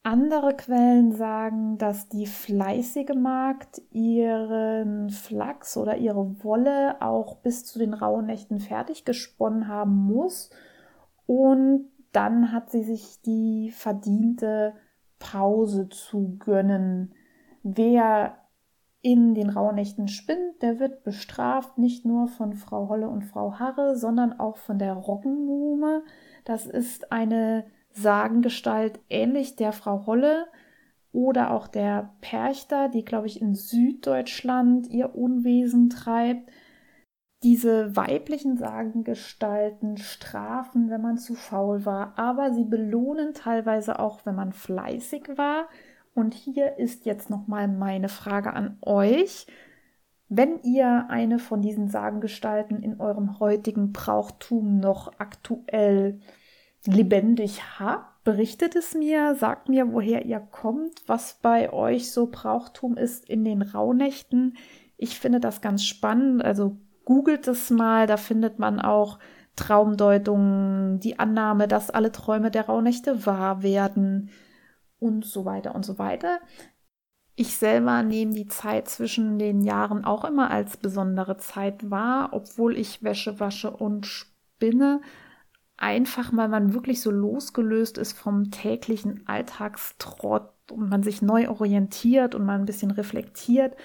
Andere 0.02 0.56
Quellen 0.56 1.12
sagen, 1.12 1.76
dass 1.76 2.08
die 2.08 2.26
fleißige 2.26 3.14
Magd 3.14 3.82
ihren 3.90 5.10
Flachs 5.10 5.76
oder 5.76 5.96
ihre 5.96 6.42
Wolle 6.42 7.02
auch 7.02 7.36
bis 7.38 7.66
zu 7.66 7.78
den 7.78 7.92
rauen 7.92 8.26
Nächten 8.26 8.60
fertig 8.60 9.04
gesponnen 9.04 9.68
haben 9.68 9.94
muss 9.94 10.50
und 11.26 11.90
dann 12.12 12.52
hat 12.52 12.70
sie 12.70 12.84
sich 12.84 13.20
die 13.20 13.70
verdiente 13.70 14.74
Pause 15.18 15.88
zu 15.90 16.36
gönnen. 16.38 17.12
Wer 17.62 18.38
in 19.00 19.34
den 19.34 19.50
Rauhnächten 19.50 20.08
spinnt, 20.08 20.60
der 20.60 20.80
wird 20.80 21.04
bestraft, 21.04 21.78
nicht 21.78 22.04
nur 22.04 22.26
von 22.28 22.54
Frau 22.54 22.88
Holle 22.88 23.08
und 23.08 23.22
Frau 23.22 23.58
Harre, 23.58 23.96
sondern 23.96 24.38
auch 24.38 24.56
von 24.56 24.78
der 24.78 24.94
Roggenmuhme. 24.94 26.02
Das 26.44 26.66
ist 26.66 27.12
eine 27.12 27.66
Sagengestalt 27.92 29.00
ähnlich 29.08 29.56
der 29.56 29.72
Frau 29.72 30.06
Holle, 30.06 30.46
oder 31.12 31.52
auch 31.52 31.68
der 31.68 32.14
Perchter, 32.20 32.88
die, 32.88 33.04
glaube 33.04 33.26
ich, 33.26 33.40
in 33.40 33.54
Süddeutschland 33.54 34.88
ihr 34.88 35.14
Unwesen 35.14 35.90
treibt. 35.90 36.50
Diese 37.42 37.96
weiblichen 37.96 38.56
Sagengestalten 38.56 39.96
strafen, 39.96 40.90
wenn 40.90 41.00
man 41.00 41.18
zu 41.18 41.34
faul 41.34 41.86
war, 41.86 42.18
aber 42.18 42.52
sie 42.52 42.64
belohnen 42.64 43.32
teilweise 43.32 43.98
auch, 44.00 44.26
wenn 44.26 44.34
man 44.34 44.52
fleißig 44.52 45.36
war. 45.36 45.68
Und 46.14 46.34
hier 46.34 46.78
ist 46.78 47.06
jetzt 47.06 47.30
nochmal 47.30 47.68
meine 47.68 48.08
Frage 48.08 48.52
an 48.52 48.76
euch. 48.82 49.46
Wenn 50.28 50.62
ihr 50.62 51.06
eine 51.08 51.38
von 51.38 51.62
diesen 51.62 51.88
Sagengestalten 51.88 52.82
in 52.82 53.00
eurem 53.00 53.38
heutigen 53.40 53.92
Brauchtum 53.92 54.78
noch 54.78 55.12
aktuell 55.18 56.20
lebendig 56.84 57.62
habt, 57.78 58.24
berichtet 58.24 58.76
es 58.76 58.94
mir, 58.94 59.34
sagt 59.36 59.70
mir, 59.70 59.92
woher 59.92 60.26
ihr 60.26 60.40
kommt, 60.40 61.02
was 61.06 61.38
bei 61.40 61.72
euch 61.72 62.12
so 62.12 62.26
Brauchtum 62.30 62.96
ist 62.96 63.28
in 63.28 63.44
den 63.44 63.62
Rauhnächten. 63.62 64.56
Ich 64.98 65.18
finde 65.18 65.40
das 65.40 65.62
ganz 65.62 65.84
spannend. 65.84 66.44
Also 66.44 66.76
googelt 67.06 67.48
es 67.48 67.70
mal, 67.70 68.06
da 68.06 68.18
findet 68.18 68.58
man 68.58 68.80
auch 68.80 69.18
Traumdeutungen, 69.56 71.00
die 71.00 71.18
Annahme, 71.18 71.68
dass 71.68 71.90
alle 71.90 72.12
Träume 72.12 72.50
der 72.50 72.66
Rauhnächte 72.66 73.24
wahr 73.24 73.62
werden 73.62 74.30
und 74.98 75.24
so 75.24 75.44
weiter 75.44 75.74
und 75.74 75.84
so 75.84 75.98
weiter. 75.98 76.40
Ich 77.40 77.56
selber 77.56 78.02
nehme 78.02 78.34
die 78.34 78.48
Zeit 78.48 78.88
zwischen 78.88 79.38
den 79.38 79.62
Jahren 79.62 80.04
auch 80.04 80.24
immer 80.24 80.50
als 80.50 80.76
besondere 80.76 81.36
Zeit 81.36 81.88
wahr, 81.88 82.30
obwohl 82.32 82.76
ich 82.76 83.04
Wäsche 83.04 83.38
wasche 83.38 83.70
und 83.70 84.06
spinne. 84.06 85.00
Einfach 85.76 86.32
weil 86.34 86.48
man 86.48 86.74
wirklich 86.74 87.00
so 87.00 87.12
losgelöst 87.12 87.96
ist 87.96 88.18
vom 88.18 88.50
täglichen 88.50 89.22
Alltagstrott 89.28 90.50
und 90.72 90.88
man 90.88 91.04
sich 91.04 91.22
neu 91.22 91.48
orientiert 91.48 92.34
und 92.34 92.44
mal 92.44 92.58
ein 92.58 92.66
bisschen 92.66 92.90
reflektiert. 92.90 93.76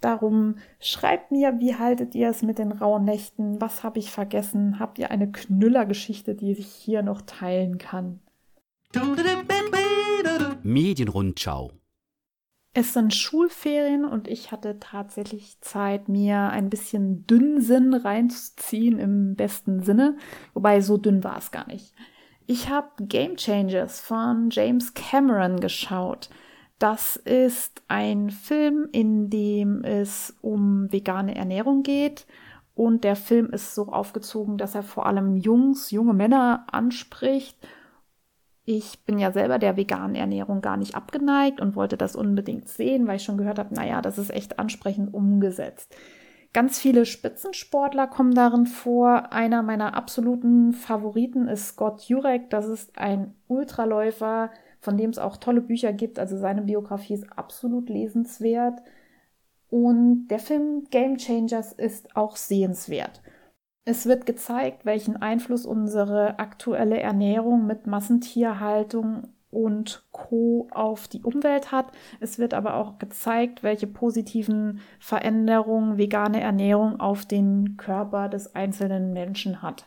Darum 0.00 0.54
schreibt 0.78 1.32
mir, 1.32 1.58
wie 1.58 1.74
haltet 1.74 2.14
ihr 2.14 2.30
es 2.30 2.42
mit 2.42 2.58
den 2.58 2.70
rauen 2.70 3.04
Nächten? 3.04 3.60
Was 3.60 3.82
habe 3.82 3.98
ich 3.98 4.12
vergessen? 4.12 4.78
Habt 4.78 5.00
ihr 5.00 5.10
eine 5.10 5.30
Knüllergeschichte, 5.30 6.36
die 6.36 6.52
ich 6.52 6.68
hier 6.68 7.02
noch 7.02 7.22
teilen 7.22 7.78
kann? 7.78 8.20
Medienrundschau. 10.62 11.72
Es 12.72 12.92
sind 12.94 13.14
Schulferien 13.14 14.04
und 14.04 14.28
ich 14.28 14.52
hatte 14.52 14.78
tatsächlich 14.78 15.60
Zeit, 15.60 16.08
mir 16.08 16.50
ein 16.50 16.70
bisschen 16.70 17.26
Dünnsinn 17.26 17.94
reinzuziehen 17.94 18.98
im 18.98 19.34
besten 19.34 19.82
Sinne. 19.82 20.16
Wobei 20.54 20.80
so 20.80 20.96
dünn 20.96 21.24
war 21.24 21.36
es 21.38 21.50
gar 21.50 21.66
nicht. 21.66 21.92
Ich 22.46 22.68
habe 22.68 22.88
Game 23.00 23.36
Changers 23.36 24.00
von 24.00 24.50
James 24.50 24.94
Cameron 24.94 25.58
geschaut. 25.58 26.30
Das 26.78 27.16
ist 27.16 27.82
ein 27.88 28.30
Film, 28.30 28.88
in 28.92 29.30
dem 29.30 29.82
es 29.82 30.36
um 30.40 30.90
vegane 30.92 31.34
Ernährung 31.34 31.82
geht. 31.82 32.26
Und 32.74 33.04
der 33.04 33.16
Film 33.16 33.50
ist 33.50 33.74
so 33.74 33.88
aufgezogen, 33.88 34.56
dass 34.56 34.74
er 34.74 34.82
vor 34.82 35.06
allem 35.06 35.36
Jungs, 35.36 35.90
junge 35.90 36.14
Männer 36.14 36.66
anspricht. 36.70 37.56
Ich 38.64 39.04
bin 39.04 39.18
ja 39.18 39.32
selber 39.32 39.58
der 39.58 39.76
veganen 39.76 40.14
Ernährung 40.14 40.60
gar 40.60 40.76
nicht 40.76 40.94
abgeneigt 40.94 41.60
und 41.60 41.76
wollte 41.76 41.96
das 41.96 42.14
unbedingt 42.14 42.68
sehen, 42.68 43.06
weil 43.06 43.16
ich 43.16 43.24
schon 43.24 43.38
gehört 43.38 43.58
habe, 43.58 43.74
naja, 43.74 44.02
das 44.02 44.18
ist 44.18 44.30
echt 44.30 44.58
ansprechend 44.58 45.12
umgesetzt. 45.14 45.96
Ganz 46.52 46.80
viele 46.80 47.06
Spitzensportler 47.06 48.08
kommen 48.08 48.34
darin 48.34 48.66
vor. 48.66 49.32
Einer 49.32 49.62
meiner 49.62 49.94
absoluten 49.94 50.72
Favoriten 50.72 51.46
ist 51.46 51.68
Scott 51.68 52.02
Jurek. 52.02 52.50
Das 52.50 52.66
ist 52.66 52.98
ein 52.98 53.34
Ultraläufer, 53.46 54.50
von 54.80 54.96
dem 54.96 55.10
es 55.10 55.18
auch 55.18 55.36
tolle 55.36 55.60
Bücher 55.60 55.92
gibt. 55.92 56.18
Also 56.18 56.36
seine 56.36 56.62
Biografie 56.62 57.14
ist 57.14 57.32
absolut 57.38 57.88
lesenswert. 57.88 58.80
Und 59.68 60.26
der 60.26 60.40
Film 60.40 60.88
Game 60.90 61.18
Changers 61.18 61.72
ist 61.72 62.16
auch 62.16 62.34
sehenswert. 62.34 63.22
Es 63.84 64.06
wird 64.06 64.26
gezeigt, 64.26 64.84
welchen 64.84 65.16
Einfluss 65.16 65.64
unsere 65.64 66.38
aktuelle 66.38 67.00
Ernährung 67.00 67.66
mit 67.66 67.86
Massentierhaltung 67.86 69.28
und 69.50 70.04
Co. 70.12 70.68
auf 70.70 71.08
die 71.08 71.22
Umwelt 71.22 71.72
hat. 71.72 71.86
Es 72.20 72.38
wird 72.38 72.54
aber 72.54 72.74
auch 72.74 72.98
gezeigt, 72.98 73.62
welche 73.62 73.86
positiven 73.86 74.80
Veränderungen 75.00 75.98
vegane 75.98 76.40
Ernährung 76.40 77.00
auf 77.00 77.26
den 77.26 77.76
Körper 77.76 78.28
des 78.28 78.54
einzelnen 78.54 79.12
Menschen 79.12 79.62
hat. 79.62 79.86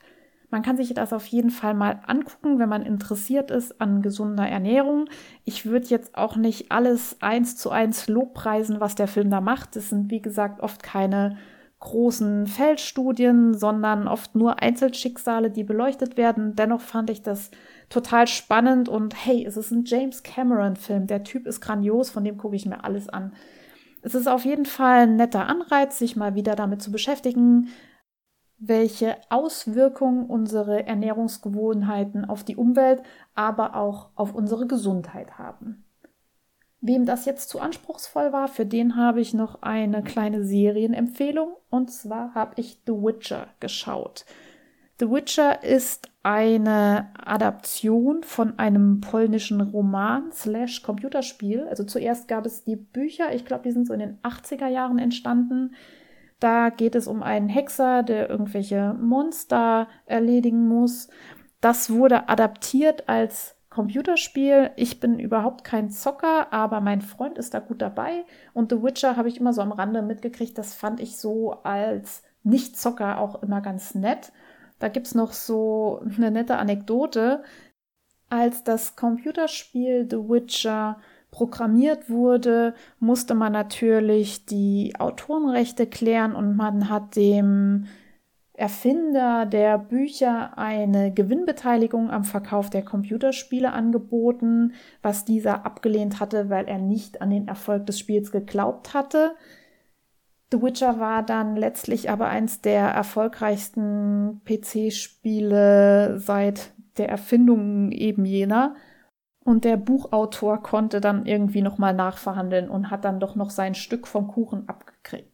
Man 0.50 0.62
kann 0.62 0.78
sich 0.78 0.94
das 0.94 1.14
auf 1.14 1.26
jeden 1.26 1.50
Fall 1.50 1.74
mal 1.74 2.02
angucken, 2.06 2.60
wenn 2.60 2.70
man 2.70 2.84
interessiert 2.84 3.50
ist 3.50 3.82
an 3.82 4.02
gesunder 4.04 4.48
Ernährung. 4.48 5.06
Ich 5.46 5.66
würde 5.66 5.88
jetzt 5.88 6.16
auch 6.16 6.36
nicht 6.36 6.72
alles 6.72 7.18
eins 7.22 7.56
zu 7.56 7.72
eins 7.72 8.08
lobpreisen, 8.08 8.80
was 8.80 8.94
der 8.94 9.08
Film 9.08 9.32
da 9.32 9.42
macht. 9.42 9.76
Es 9.76 9.90
sind, 9.90 10.12
wie 10.12 10.22
gesagt, 10.22 10.62
oft 10.62 10.84
keine 10.84 11.38
großen 11.84 12.48
Feldstudien, 12.48 13.54
sondern 13.54 14.08
oft 14.08 14.36
nur 14.36 14.62
Einzelschicksale, 14.62 15.52
die 15.52 15.66
beleuchtet 15.66 16.16
werden. 16.16 16.56
Dennoch 16.56 16.80
fand 16.80 17.10
ich 17.10 17.22
das 17.22 17.52
total 17.90 18.28
spannend 18.28 18.88
und 18.88 19.14
hey, 19.26 19.46
es 19.46 19.58
ist 19.58 19.72
ein 19.72 19.84
James 19.86 20.24
Cameron-Film. 20.24 21.08
Der 21.08 21.24
Typ 21.24 21.46
ist 21.46 21.60
grandios, 21.60 22.10
von 22.10 22.24
dem 22.24 22.38
gucke 22.38 22.56
ich 22.56 22.66
mir 22.66 22.84
alles 22.86 23.10
an. 23.10 23.34
Es 24.02 24.16
ist 24.16 24.28
auf 24.28 24.46
jeden 24.46 24.66
Fall 24.66 25.02
ein 25.02 25.18
netter 25.18 25.48
Anreiz, 25.48 26.00
sich 26.00 26.16
mal 26.16 26.36
wieder 26.36 26.56
damit 26.56 26.82
zu 26.82 26.92
beschäftigen, 26.92 27.68
welche 28.58 29.18
Auswirkungen 29.30 30.26
unsere 30.26 30.88
Ernährungsgewohnheiten 30.88 32.24
auf 32.24 32.46
die 32.46 32.56
Umwelt, 32.56 33.04
aber 33.36 33.76
auch 33.76 34.12
auf 34.16 34.34
unsere 34.34 34.68
Gesundheit 34.68 35.38
haben. 35.38 35.84
Wem 36.86 37.06
das 37.06 37.24
jetzt 37.24 37.48
zu 37.48 37.62
anspruchsvoll 37.62 38.34
war, 38.34 38.50
für 38.50 38.66
den 38.66 38.98
habe 38.98 39.22
ich 39.22 39.34
noch 39.34 39.62
eine 39.62 40.04
kleine 40.04 40.44
Serienempfehlung. 40.44 41.54
Und 41.70 41.90
zwar 41.90 42.36
habe 42.36 42.56
ich 42.58 42.82
The 42.86 42.92
Witcher 42.92 43.48
geschaut. 43.62 44.26
The 45.00 45.10
Witcher 45.10 45.64
ist 45.64 46.10
eine 46.24 47.08
Adaption 47.18 48.24
von 48.24 48.60
einem 48.60 49.00
polnischen 49.00 49.62
Roman 49.62 50.34
slash 50.34 50.84
Computerspiel. 50.84 51.66
Also 51.70 51.86
zuerst 51.86 52.28
gab 52.28 52.46
es 52.46 52.66
die 52.66 52.76
Bücher, 52.76 53.34
ich 53.34 53.46
glaube, 53.46 53.64
die 53.64 53.72
sind 53.72 53.88
so 53.88 53.94
in 53.94 54.02
den 54.02 54.18
80er 54.22 54.68
Jahren 54.68 55.00
entstanden. 55.00 55.76
Da 56.42 56.70
geht 56.70 56.96
es 56.96 57.08
um 57.08 57.24
einen 57.24 57.48
Hexer, 57.48 58.04
der 58.04 58.30
irgendwelche 58.30 58.94
Monster 58.94 59.88
erledigen 60.06 60.68
muss. 60.68 61.08
Das 61.62 61.90
wurde 61.90 62.28
adaptiert 62.28 63.08
als 63.08 63.53
Computerspiel. 63.74 64.70
Ich 64.76 65.00
bin 65.00 65.18
überhaupt 65.18 65.64
kein 65.64 65.90
Zocker, 65.90 66.54
aber 66.54 66.80
mein 66.80 67.02
Freund 67.02 67.40
ist 67.40 67.56
da 67.56 67.60
gut 67.60 67.82
dabei. 67.82 68.24
Und 68.54 68.72
The 68.72 68.84
Witcher 68.84 69.18
habe 69.18 69.30
ich 69.30 69.40
immer 69.40 69.52
so 69.52 69.62
am 69.62 69.72
Rande 69.72 70.04
mitgekriegt. 70.04 70.58
Das 70.58 70.76
fand 70.76 71.00
ich 71.00 71.18
so 71.18 71.54
als 71.64 72.22
Nicht-Zocker 72.44 73.20
auch 73.20 73.42
immer 73.42 73.62
ganz 73.62 73.96
nett. 73.96 74.32
Da 74.78 74.90
gibt 74.90 75.08
es 75.08 75.16
noch 75.16 75.34
so 75.34 76.04
eine 76.16 76.30
nette 76.30 76.58
Anekdote. 76.58 77.44
Als 78.30 78.64
das 78.64 78.96
Computerspiel 78.96 80.08
The 80.10 80.18
Witcher 80.18 81.00
programmiert 81.32 82.12
wurde, 82.12 82.76
musste 83.00 83.34
man 83.34 83.54
natürlich 83.54 84.46
die 84.46 84.94
Autorenrechte 85.00 85.88
klären 85.88 86.36
und 86.36 86.56
man 86.56 86.90
hat 86.90 87.16
dem 87.16 87.88
Erfinder 88.56 89.48
der 89.48 89.80
Bücher 89.80 90.58
eine 90.58 91.12
Gewinnbeteiligung 91.12 92.12
am 92.12 92.24
Verkauf 92.24 92.70
der 92.70 92.86
Computerspiele 92.86 93.72
angeboten, 93.72 94.74
was 95.02 95.26
dieser 95.26 95.66
abgelehnt 95.66 96.20
hatte, 96.20 96.52
weil 96.52 96.68
er 96.68 96.78
nicht 96.78 97.22
an 97.22 97.32
den 97.32 97.48
Erfolg 97.48 97.88
des 97.88 97.98
Spiels 97.98 98.32
geglaubt 98.32 98.94
hatte. 98.94 99.36
The 100.52 100.62
Witcher 100.62 101.00
war 101.00 101.24
dann 101.24 101.56
letztlich 101.56 102.12
aber 102.12 102.28
eins 102.28 102.62
der 102.62 102.90
erfolgreichsten 102.90 104.42
PC-Spiele 104.46 106.20
seit 106.20 106.74
der 106.98 107.10
Erfindung 107.10 107.92
eben 107.92 108.24
jener. 108.24 108.76
Und 109.44 109.66
der 109.66 109.78
Buchautor 109.78 110.62
konnte 110.62 111.02
dann 111.02 111.26
irgendwie 111.26 111.64
nochmal 111.64 111.96
nachverhandeln 111.96 112.70
und 112.70 112.92
hat 112.92 113.04
dann 113.04 113.20
doch 113.20 113.36
noch 113.36 113.50
sein 113.50 113.74
Stück 113.74 114.08
vom 114.08 114.28
Kuchen 114.28 114.70
abgekriegt. 114.70 115.33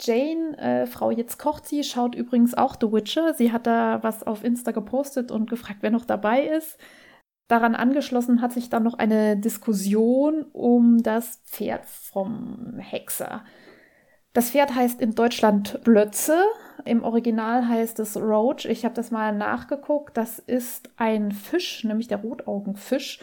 Jane, 0.00 0.56
äh, 0.58 0.86
Frau 0.86 1.10
Jetzt 1.10 1.38
kocht 1.38 1.66
sie, 1.66 1.82
schaut 1.82 2.14
übrigens 2.14 2.54
auch 2.54 2.76
The 2.80 2.92
Witcher. 2.92 3.34
Sie 3.34 3.52
hat 3.52 3.66
da 3.66 4.02
was 4.02 4.22
auf 4.22 4.44
Insta 4.44 4.70
gepostet 4.70 5.30
und 5.30 5.50
gefragt, 5.50 5.78
wer 5.80 5.90
noch 5.90 6.04
dabei 6.04 6.42
ist. 6.46 6.78
Daran 7.48 7.74
angeschlossen 7.74 8.42
hat 8.42 8.52
sich 8.52 8.68
dann 8.68 8.82
noch 8.82 8.94
eine 8.94 9.36
Diskussion 9.36 10.44
um 10.52 11.02
das 11.02 11.40
Pferd 11.44 11.86
vom 11.86 12.78
Hexer. 12.78 13.42
Das 14.34 14.50
Pferd 14.50 14.74
heißt 14.74 15.00
in 15.00 15.14
Deutschland 15.14 15.82
Blötze. 15.82 16.44
Im 16.84 17.02
Original 17.02 17.66
heißt 17.66 17.98
es 18.00 18.16
Roach. 18.16 18.66
Ich 18.66 18.84
habe 18.84 18.94
das 18.94 19.10
mal 19.10 19.34
nachgeguckt. 19.34 20.16
Das 20.16 20.38
ist 20.38 20.90
ein 20.96 21.32
Fisch, 21.32 21.82
nämlich 21.84 22.06
der 22.06 22.18
Rotaugenfisch. 22.18 23.18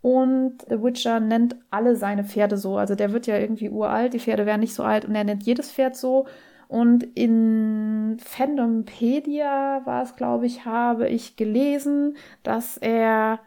Und 0.00 0.58
The 0.68 0.82
Witcher 0.82 1.20
nennt 1.20 1.56
alle 1.70 1.96
seine 1.96 2.24
Pferde 2.24 2.56
so. 2.56 2.76
Also 2.76 2.94
der 2.94 3.12
wird 3.12 3.26
ja 3.26 3.36
irgendwie 3.38 3.70
uralt, 3.70 4.12
die 4.12 4.20
Pferde 4.20 4.46
werden 4.46 4.60
nicht 4.60 4.74
so 4.74 4.82
alt 4.84 5.04
und 5.04 5.14
er 5.14 5.24
nennt 5.24 5.42
jedes 5.42 5.72
Pferd 5.72 5.96
so. 5.96 6.26
Und 6.68 7.02
in 7.02 8.18
Fandompedia 8.22 9.80
war 9.84 10.02
es, 10.02 10.16
glaube 10.16 10.46
ich, 10.46 10.66
habe 10.66 11.08
ich 11.08 11.36
gelesen, 11.36 12.16
dass 12.42 12.76
er 12.76 13.40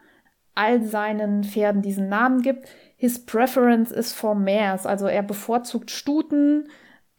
all 0.54 0.82
seinen 0.82 1.44
Pferden 1.44 1.82
diesen 1.82 2.08
Namen 2.08 2.42
gibt. 2.42 2.68
His 2.96 3.24
preference 3.24 3.90
is 3.90 4.12
for 4.12 4.34
mares, 4.34 4.86
also 4.86 5.06
er 5.06 5.22
bevorzugt 5.22 5.90
Stuten, 5.90 6.68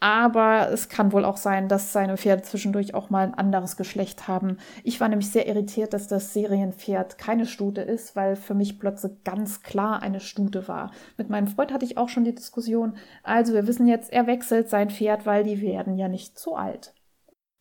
aber 0.04 0.70
es 0.70 0.90
kann 0.90 1.14
wohl 1.14 1.24
auch 1.24 1.38
sein, 1.38 1.70
dass 1.70 1.94
seine 1.94 2.18
Pferde 2.18 2.42
zwischendurch 2.42 2.94
auch 2.94 3.10
mal 3.10 3.26
ein 3.26 3.36
anderes 3.36 3.78
Geschlecht 3.78 4.28
haben. 4.28 4.58
Ich 4.84 5.00
war 5.00 5.08
nämlich 5.08 5.32
sehr 5.32 5.48
irritiert, 5.48 5.94
dass 5.94 6.10
das 6.10 6.34
Serienpferd 6.34 7.18
keine 7.18 7.46
Stute 7.46 7.80
ist, 7.80 8.14
weil 8.14 8.36
für 8.36 8.54
mich 8.54 8.80
Plötze 8.80 9.16
ganz 9.24 9.62
klar 9.62 10.02
eine 10.02 10.20
Stute 10.20 10.68
war. 10.68 10.92
Mit 11.16 11.30
meinem 11.30 11.48
Freund 11.48 11.72
hatte 11.72 11.86
ich 11.86 11.98
auch 11.98 12.10
schon 12.10 12.26
die 12.26 12.36
Diskussion. 12.36 12.98
Also 13.24 13.54
wir 13.54 13.66
wissen 13.66 13.88
jetzt, 13.88 14.12
er 14.12 14.28
wechselt 14.28 14.70
sein 14.70 14.90
Pferd, 14.90 15.26
weil 15.26 15.46
die 15.46 15.62
werden 15.62 15.98
ja 15.98 16.10
nicht 16.10 16.38
zu 16.38 16.54
alt. 16.54 16.94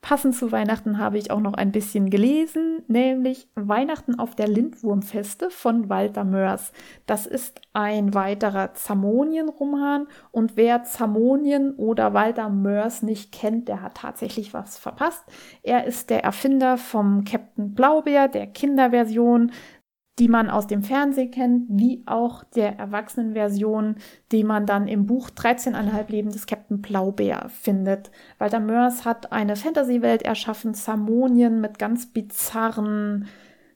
Passend 0.02 0.34
zu 0.34 0.50
Weihnachten 0.50 0.98
habe 0.98 1.16
ich 1.16 1.30
auch 1.30 1.38
noch 1.38 1.54
ein 1.54 1.70
bisschen 1.70 2.10
gelesen, 2.10 2.82
nämlich 2.88 3.48
Weihnachten 3.54 4.18
auf 4.18 4.34
der 4.34 4.48
Lindwurmfeste 4.48 5.48
von 5.48 5.88
Walter 5.88 6.24
Mörs. 6.24 6.72
Das 7.06 7.24
ist 7.24 7.60
ein 7.72 8.12
weiterer 8.12 8.74
Zamonien-Roman 8.74 10.08
und 10.32 10.56
wer 10.56 10.82
Zamonien 10.82 11.76
oder 11.76 12.14
Walter 12.14 12.48
Mörs 12.48 13.02
nicht 13.02 13.30
kennt, 13.30 13.68
der 13.68 13.80
hat 13.80 13.94
tatsächlich 13.94 14.52
was 14.52 14.76
verpasst. 14.76 15.24
Er 15.62 15.84
ist 15.84 16.10
der 16.10 16.24
Erfinder 16.24 16.78
vom 16.78 17.22
Captain 17.24 17.72
Blaubeer, 17.72 18.26
der 18.26 18.48
Kinderversion 18.48 19.52
die 20.18 20.28
man 20.28 20.50
aus 20.50 20.66
dem 20.66 20.82
Fernsehen 20.82 21.30
kennt, 21.30 21.66
wie 21.70 22.02
auch 22.06 22.44
der 22.44 22.78
Erwachsenenversion, 22.78 23.96
die 24.30 24.44
man 24.44 24.66
dann 24.66 24.86
im 24.86 25.06
Buch 25.06 25.30
13,5 25.30 26.10
Leben 26.10 26.30
des 26.30 26.46
Captain 26.46 26.82
Blaubeer 26.82 27.48
findet. 27.48 28.10
Walter 28.38 28.60
Mörs 28.60 29.06
hat 29.06 29.32
eine 29.32 29.56
Fantasy-Welt 29.56 30.22
erschaffen, 30.22 30.74
Zamonien 30.74 31.60
mit 31.60 31.78
ganz 31.78 32.06
bizarren 32.06 33.26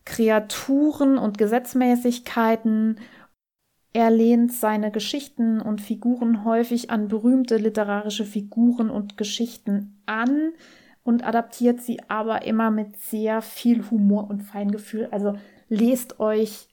Kreaturen 0.04 1.16
und 1.18 1.38
Gesetzmäßigkeiten. 1.38 3.00
Er 3.94 4.10
lehnt 4.10 4.52
seine 4.52 4.90
Geschichten 4.90 5.60
und 5.60 5.80
Figuren 5.80 6.44
häufig 6.44 6.90
an 6.90 7.08
berühmte 7.08 7.56
literarische 7.56 8.26
Figuren 8.26 8.90
und 8.90 9.16
Geschichten 9.16 10.02
an 10.04 10.52
und 11.02 11.26
adaptiert 11.26 11.80
sie 11.80 12.00
aber 12.08 12.44
immer 12.44 12.70
mit 12.70 12.96
sehr 12.98 13.40
viel 13.40 13.90
Humor 13.90 14.28
und 14.28 14.42
Feingefühl. 14.42 15.08
Also 15.10 15.34
lest 15.68 16.20
euch 16.20 16.68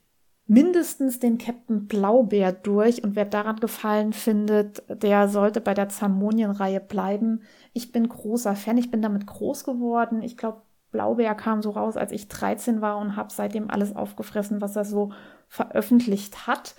mindestens 0.46 1.18
den 1.20 1.38
Captain 1.38 1.86
Blaubeer 1.86 2.52
durch 2.52 3.02
und 3.02 3.16
wer 3.16 3.24
daran 3.24 3.56
gefallen 3.56 4.12
findet, 4.12 4.82
der 4.88 5.28
sollte 5.28 5.60
bei 5.60 5.72
der 5.72 5.88
Zamonien-Reihe 5.88 6.80
bleiben. 6.80 7.42
Ich 7.72 7.92
bin 7.92 8.08
großer 8.08 8.54
Fan, 8.54 8.76
ich 8.76 8.90
bin 8.90 9.00
damit 9.00 9.26
groß 9.26 9.64
geworden. 9.64 10.22
Ich 10.22 10.36
glaube, 10.36 10.62
Blaubeer 10.90 11.34
kam 11.34 11.62
so 11.62 11.70
raus, 11.70 11.96
als 11.96 12.12
ich 12.12 12.28
13 12.28 12.80
war 12.80 12.98
und 12.98 13.16
habe 13.16 13.32
seitdem 13.32 13.70
alles 13.70 13.96
aufgefressen, 13.96 14.60
was 14.60 14.76
er 14.76 14.84
so 14.84 15.12
veröffentlicht 15.48 16.46
hat. 16.46 16.76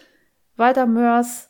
Walter 0.56 0.86
Mörs, 0.86 1.50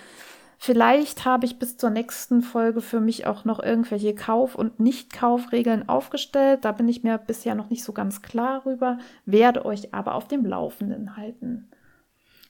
Vielleicht 0.58 1.24
habe 1.24 1.46
ich 1.46 1.58
bis 1.58 1.78
zur 1.78 1.90
nächsten 1.90 2.42
Folge 2.42 2.82
für 2.82 3.00
mich 3.00 3.26
auch 3.28 3.46
noch 3.46 3.64
irgendwelche 3.64 4.14
Kauf- 4.14 4.56
und 4.56 4.78
Nicht-Kaufregeln 4.78 5.88
aufgestellt. 5.88 6.66
Da 6.66 6.74
bin 6.74 6.90
ich 6.90 7.02
mir 7.02 7.18
bisher 7.18 7.56
noch 7.56 7.70
nicht 7.70 7.86
so 7.86 7.94
ganz 7.94 8.22
klar 8.22 8.66
rüber, 8.66 8.98
werde 9.26 9.64
euch 9.64 9.94
aber 9.94 10.16
auf 10.16 10.28
dem 10.28 10.46
Laufenden 10.46 11.16
halten. 11.16 11.70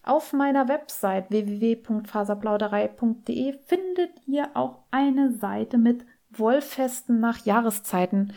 Auf 0.05 0.31
meiner 0.33 0.67
Website 0.67 1.31
www.faserplauderei.de 1.31 3.53
findet 3.65 4.11
ihr 4.27 4.49
auch 4.53 4.81
eine 4.91 5.31
Seite 5.31 5.79
mit 5.79 6.05
Wollfesten 6.29 7.19
nach 7.19 7.43
Jahreszeiten. 7.43 8.31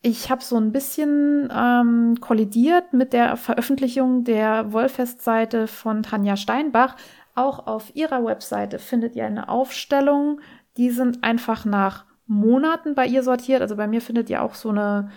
Ich 0.00 0.30
habe 0.30 0.44
so 0.44 0.56
ein 0.56 0.70
bisschen 0.70 1.52
ähm, 1.52 2.18
kollidiert 2.20 2.92
mit 2.92 3.12
der 3.12 3.36
Veröffentlichung 3.36 4.22
der 4.22 4.72
Wollfestseite 4.72 5.66
von 5.66 6.04
Tanja 6.04 6.36
Steinbach. 6.36 6.94
Auch 7.34 7.66
auf 7.66 7.96
ihrer 7.96 8.24
Webseite 8.24 8.78
findet 8.78 9.16
ihr 9.16 9.26
eine 9.26 9.48
Aufstellung. 9.48 10.40
Die 10.76 10.90
sind 10.90 11.24
einfach 11.24 11.64
nach 11.64 12.04
Monaten 12.28 12.94
bei 12.94 13.06
ihr 13.06 13.24
sortiert. 13.24 13.60
Also 13.60 13.74
bei 13.74 13.88
mir 13.88 14.02
findet 14.02 14.30
ihr 14.30 14.40
auch 14.40 14.54
so 14.54 14.68
eine 14.68 15.10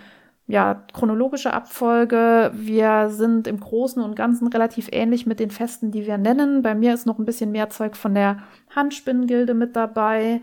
ja, 0.52 0.84
chronologische 0.92 1.54
Abfolge. 1.54 2.52
Wir 2.54 3.10
sind 3.10 3.48
im 3.48 3.58
Großen 3.58 4.04
und 4.04 4.16
Ganzen 4.16 4.48
relativ 4.48 4.90
ähnlich 4.92 5.26
mit 5.26 5.40
den 5.40 5.50
Festen, 5.50 5.92
die 5.92 6.06
wir 6.06 6.18
nennen. 6.18 6.62
Bei 6.62 6.76
mir 6.76 6.94
ist 6.94 7.06
noch 7.06 7.18
ein 7.18 7.26
bisschen 7.26 7.52
mehr 7.52 7.70
Zeug 7.70 7.96
von 7.96 8.14
der 8.14 8.44
Handspinngilde 8.76 9.54
mit 9.54 9.78
dabei. 9.78 10.42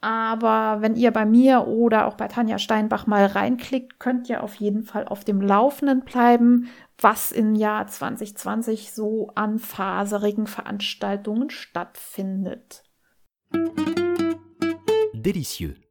Aber 0.00 0.80
wenn 0.80 0.94
ihr 0.94 1.10
bei 1.10 1.26
mir 1.26 1.66
oder 1.66 2.06
auch 2.06 2.14
bei 2.14 2.28
Tanja 2.28 2.58
Steinbach 2.58 3.08
mal 3.08 3.26
reinklickt, 3.26 3.98
könnt 3.98 4.28
ihr 4.28 4.44
auf 4.44 4.54
jeden 4.54 4.84
Fall 4.84 5.08
auf 5.08 5.24
dem 5.24 5.40
Laufenden 5.40 6.02
bleiben, 6.02 6.68
was 6.96 7.32
im 7.32 7.56
Jahr 7.56 7.88
2020 7.88 8.92
so 8.92 9.32
an 9.34 9.58
faserigen 9.58 10.46
Veranstaltungen 10.46 11.50
stattfindet. 11.50 12.84
Delicieux. 15.14 15.83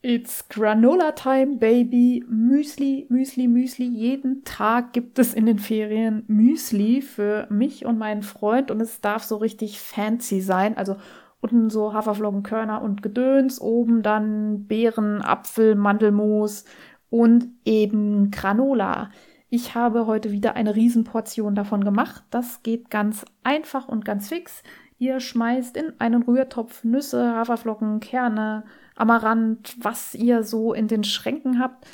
It's 0.00 0.48
Granola 0.48 1.10
Time, 1.10 1.56
Baby. 1.56 2.24
Müsli, 2.28 3.06
Müsli, 3.08 3.48
Müsli. 3.48 3.88
Jeden 3.88 4.44
Tag 4.44 4.92
gibt 4.92 5.18
es 5.18 5.34
in 5.34 5.44
den 5.44 5.58
Ferien 5.58 6.22
Müsli 6.28 7.02
für 7.02 7.48
mich 7.50 7.84
und 7.84 7.98
meinen 7.98 8.22
Freund 8.22 8.70
und 8.70 8.80
es 8.80 9.00
darf 9.00 9.24
so 9.24 9.38
richtig 9.38 9.80
fancy 9.80 10.40
sein. 10.40 10.76
Also 10.76 10.96
unten 11.40 11.68
so 11.68 11.94
Haferflockenkörner 11.94 12.80
und 12.80 13.02
Gedöns, 13.02 13.60
oben 13.60 14.02
dann 14.02 14.68
Beeren, 14.68 15.20
Apfel, 15.20 15.74
Mandelmus 15.74 16.64
und 17.10 17.48
eben 17.64 18.30
Granola. 18.30 19.10
Ich 19.50 19.74
habe 19.74 20.06
heute 20.06 20.30
wieder 20.30 20.54
eine 20.54 20.76
Riesenportion 20.76 21.56
davon 21.56 21.82
gemacht. 21.82 22.22
Das 22.30 22.62
geht 22.62 22.88
ganz 22.88 23.24
einfach 23.42 23.88
und 23.88 24.04
ganz 24.04 24.28
fix. 24.28 24.62
Ihr 24.98 25.18
schmeißt 25.18 25.76
in 25.76 25.92
einen 25.98 26.22
Rührtopf 26.22 26.84
Nüsse, 26.84 27.34
Haferflocken, 27.34 27.98
Kerne, 27.98 28.64
Amaranth, 28.98 29.76
was 29.80 30.14
ihr 30.14 30.42
so 30.42 30.72
in 30.72 30.88
den 30.88 31.04
Schränken 31.04 31.60
habt. 31.60 31.86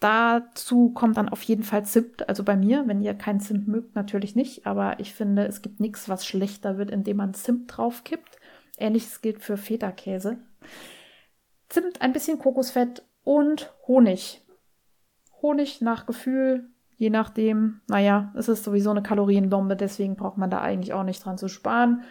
Dazu 0.00 0.90
kommt 0.90 1.16
dann 1.16 1.28
auf 1.28 1.42
jeden 1.44 1.62
Fall 1.62 1.84
Zimt, 1.84 2.28
also 2.28 2.42
bei 2.42 2.56
mir, 2.56 2.88
wenn 2.88 3.00
ihr 3.00 3.14
kein 3.14 3.38
Zimt 3.38 3.68
mögt, 3.68 3.94
natürlich 3.94 4.34
nicht, 4.34 4.66
aber 4.66 4.98
ich 4.98 5.14
finde, 5.14 5.46
es 5.46 5.62
gibt 5.62 5.78
nichts, 5.78 6.08
was 6.08 6.26
schlechter 6.26 6.76
wird, 6.76 6.90
indem 6.90 7.18
man 7.18 7.34
Zimt 7.34 7.76
drauf 7.76 8.02
kippt. 8.02 8.38
Ähnliches 8.78 9.20
gilt 9.20 9.42
für 9.42 9.56
Feta-Käse. 9.56 10.38
Zimt, 11.68 12.02
ein 12.02 12.12
bisschen 12.12 12.38
Kokosfett 12.38 13.04
und 13.22 13.72
Honig. 13.86 14.42
Honig 15.40 15.80
nach 15.80 16.06
Gefühl, 16.06 16.68
je 16.96 17.10
nachdem, 17.10 17.80
naja, 17.88 18.32
es 18.36 18.48
ist 18.48 18.64
sowieso 18.64 18.90
eine 18.90 19.02
Kalorienbombe, 19.02 19.76
deswegen 19.76 20.16
braucht 20.16 20.36
man 20.36 20.50
da 20.50 20.60
eigentlich 20.60 20.92
auch 20.92 21.04
nicht 21.04 21.24
dran 21.24 21.38
zu 21.38 21.48
sparen. 21.48 22.02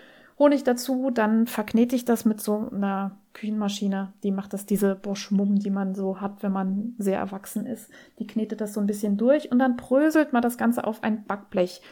Honig 0.41 0.63
dazu, 0.63 1.11
dann 1.11 1.45
verknete 1.45 1.95
ich 1.95 2.03
das 2.03 2.25
mit 2.25 2.41
so 2.41 2.67
einer 2.71 3.19
Küchenmaschine. 3.33 4.11
Die 4.23 4.31
macht 4.31 4.53
das, 4.53 4.65
diese 4.65 4.95
Boschmumm, 4.95 5.59
die 5.59 5.69
man 5.69 5.93
so 5.93 6.19
hat, 6.19 6.41
wenn 6.41 6.51
man 6.51 6.95
sehr 6.97 7.19
erwachsen 7.19 7.67
ist. 7.67 7.91
Die 8.17 8.25
knetet 8.25 8.59
das 8.59 8.73
so 8.73 8.79
ein 8.79 8.87
bisschen 8.87 9.17
durch 9.17 9.51
und 9.51 9.59
dann 9.59 9.77
bröselt 9.77 10.33
man 10.33 10.41
das 10.41 10.57
Ganze 10.57 10.83
auf 10.83 11.03
ein 11.03 11.25
Backblech. 11.25 11.83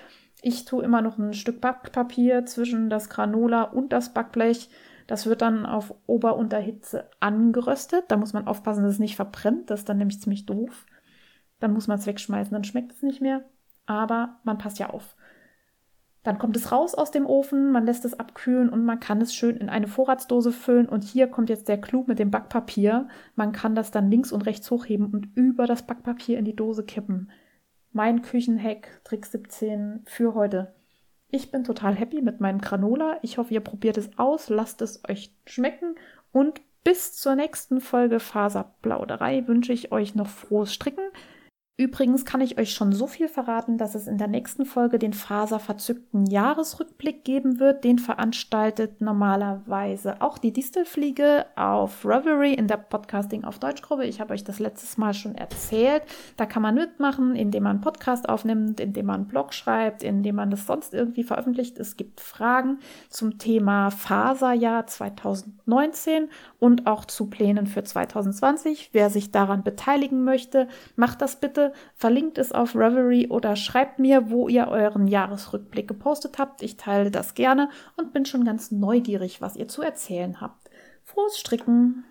Ich 0.41 0.65
tue 0.65 0.83
immer 0.83 1.03
noch 1.03 1.19
ein 1.19 1.33
Stück 1.33 1.61
Backpapier 1.61 2.47
zwischen 2.47 2.89
das 2.89 3.09
Granola 3.09 3.61
und 3.61 3.93
das 3.93 4.15
Backblech. 4.15 4.71
Das 5.05 5.27
wird 5.27 5.43
dann 5.43 5.67
auf 5.67 5.93
Ober- 6.07 6.35
und 6.35 6.51
Hitze 6.55 7.07
angeröstet. 7.19 8.05
Da 8.07 8.17
muss 8.17 8.33
man 8.33 8.47
aufpassen, 8.47 8.81
dass 8.81 8.93
es 8.93 8.99
nicht 8.99 9.15
verbrennt. 9.15 9.69
Das 9.69 9.81
ist 9.81 9.89
dann 9.89 9.99
nämlich 9.99 10.21
ziemlich 10.21 10.47
doof. 10.47 10.87
Dann 11.59 11.71
muss 11.71 11.87
man 11.87 11.99
es 11.99 12.07
wegschmeißen, 12.07 12.51
dann 12.51 12.63
schmeckt 12.63 12.93
es 12.93 13.03
nicht 13.03 13.21
mehr. 13.21 13.43
Aber 13.85 14.39
man 14.43 14.57
passt 14.57 14.79
ja 14.79 14.89
auf. 14.89 15.15
Dann 16.29 16.37
kommt 16.37 16.55
es 16.55 16.71
raus 16.71 16.93
aus 16.93 17.09
dem 17.09 17.25
Ofen, 17.25 17.71
man 17.71 17.87
lässt 17.87 18.05
es 18.05 18.19
abkühlen 18.19 18.69
und 18.69 18.85
man 18.85 18.99
kann 18.99 19.19
es 19.19 19.33
schön 19.33 19.57
in 19.57 19.67
eine 19.67 19.87
Vorratsdose 19.87 20.51
füllen. 20.51 20.87
Und 20.87 21.03
hier 21.03 21.25
kommt 21.25 21.49
jetzt 21.49 21.67
der 21.67 21.81
Clou 21.81 22.03
mit 22.05 22.19
dem 22.19 22.29
Backpapier. 22.29 23.07
Man 23.35 23.51
kann 23.51 23.73
das 23.73 23.89
dann 23.89 24.11
links 24.11 24.31
und 24.31 24.45
rechts 24.45 24.69
hochheben 24.69 25.07
und 25.07 25.35
über 25.35 25.65
das 25.65 25.87
Backpapier 25.87 26.37
in 26.37 26.45
die 26.45 26.55
Dose 26.55 26.83
kippen. 26.83 27.31
Mein 27.93 28.21
Küchenhack, 28.21 29.01
Trick 29.05 29.25
17 29.25 30.01
für 30.05 30.35
heute. 30.35 30.75
Ich 31.31 31.49
bin 31.49 31.63
total 31.63 31.95
happy 31.95 32.21
mit 32.21 32.39
meinem 32.39 32.61
Granola. 32.61 33.17
Ich 33.23 33.39
hoffe, 33.39 33.55
ihr 33.55 33.61
probiert 33.61 33.97
es 33.97 34.15
aus, 34.19 34.49
lasst 34.49 34.83
es 34.83 35.01
euch 35.09 35.35
schmecken 35.47 35.95
und 36.31 36.61
bis 36.83 37.13
zur 37.13 37.33
nächsten 37.33 37.81
Folge 37.81 38.19
Faserplauderei 38.19 39.47
wünsche 39.47 39.73
ich 39.73 39.91
euch 39.91 40.13
noch 40.13 40.27
frohes 40.27 40.75
Stricken. 40.75 41.09
Übrigens 41.79 42.25
kann 42.25 42.41
ich 42.41 42.57
euch 42.57 42.73
schon 42.73 42.91
so 42.91 43.07
viel 43.07 43.29
verraten, 43.29 43.77
dass 43.77 43.95
es 43.95 44.05
in 44.05 44.17
der 44.17 44.27
nächsten 44.27 44.65
Folge 44.65 44.99
den 44.99 45.13
faserverzückten 45.13 46.25
Jahresrückblick 46.25 47.23
geben 47.23 47.61
wird. 47.61 47.85
Den 47.85 47.99
veranstaltet 47.99 48.99
normalerweise 48.99 50.21
auch 50.21 50.37
die 50.39 50.51
Distelfliege 50.51 51.45
auf 51.55 52.03
Reverie 52.03 52.53
in 52.53 52.67
der 52.67 52.75
Podcasting 52.75 53.45
auf 53.45 53.59
Deutsch 53.59 53.81
Gruppe. 53.81 54.03
Ich 54.03 54.19
habe 54.19 54.33
euch 54.33 54.43
das 54.43 54.59
letztes 54.59 54.97
Mal 54.97 55.13
schon 55.13 55.35
erzählt. 55.35 56.03
Da 56.35 56.45
kann 56.45 56.61
man 56.61 56.75
mitmachen, 56.75 57.37
indem 57.37 57.63
man 57.63 57.79
Podcast 57.79 58.27
aufnimmt, 58.27 58.81
indem 58.81 59.05
man 59.05 59.29
Blog 59.29 59.53
schreibt, 59.53 60.03
indem 60.03 60.35
man 60.35 60.51
das 60.51 60.67
sonst 60.67 60.93
irgendwie 60.93 61.23
veröffentlicht. 61.23 61.79
Es 61.79 61.95
gibt 61.95 62.19
Fragen 62.19 62.79
zum 63.07 63.37
Thema 63.37 63.89
Faserjahr 63.89 64.85
2019 64.85 66.27
und 66.59 66.87
auch 66.87 67.05
zu 67.05 67.29
Plänen 67.29 67.65
für 67.65 67.83
2020. 67.83 68.89
Wer 68.91 69.09
sich 69.09 69.31
daran 69.31 69.63
beteiligen 69.63 70.23
möchte, 70.23 70.67
macht 70.95 71.21
das 71.21 71.39
bitte 71.39 71.73
verlinkt 71.95 72.37
es 72.37 72.51
auf 72.51 72.75
Reverie 72.75 73.29
oder 73.29 73.55
schreibt 73.55 73.99
mir, 73.99 74.29
wo 74.29 74.47
ihr 74.47 74.67
euren 74.67 75.07
Jahresrückblick 75.07 75.87
gepostet 75.87 76.37
habt. 76.37 76.61
Ich 76.61 76.77
teile 76.77 77.11
das 77.11 77.33
gerne 77.33 77.69
und 77.97 78.13
bin 78.13 78.25
schon 78.25 78.43
ganz 78.43 78.71
neugierig, 78.71 79.41
was 79.41 79.55
ihr 79.55 79.67
zu 79.67 79.81
erzählen 79.81 80.41
habt. 80.41 80.69
Frohes 81.03 81.39
Stricken! 81.39 82.03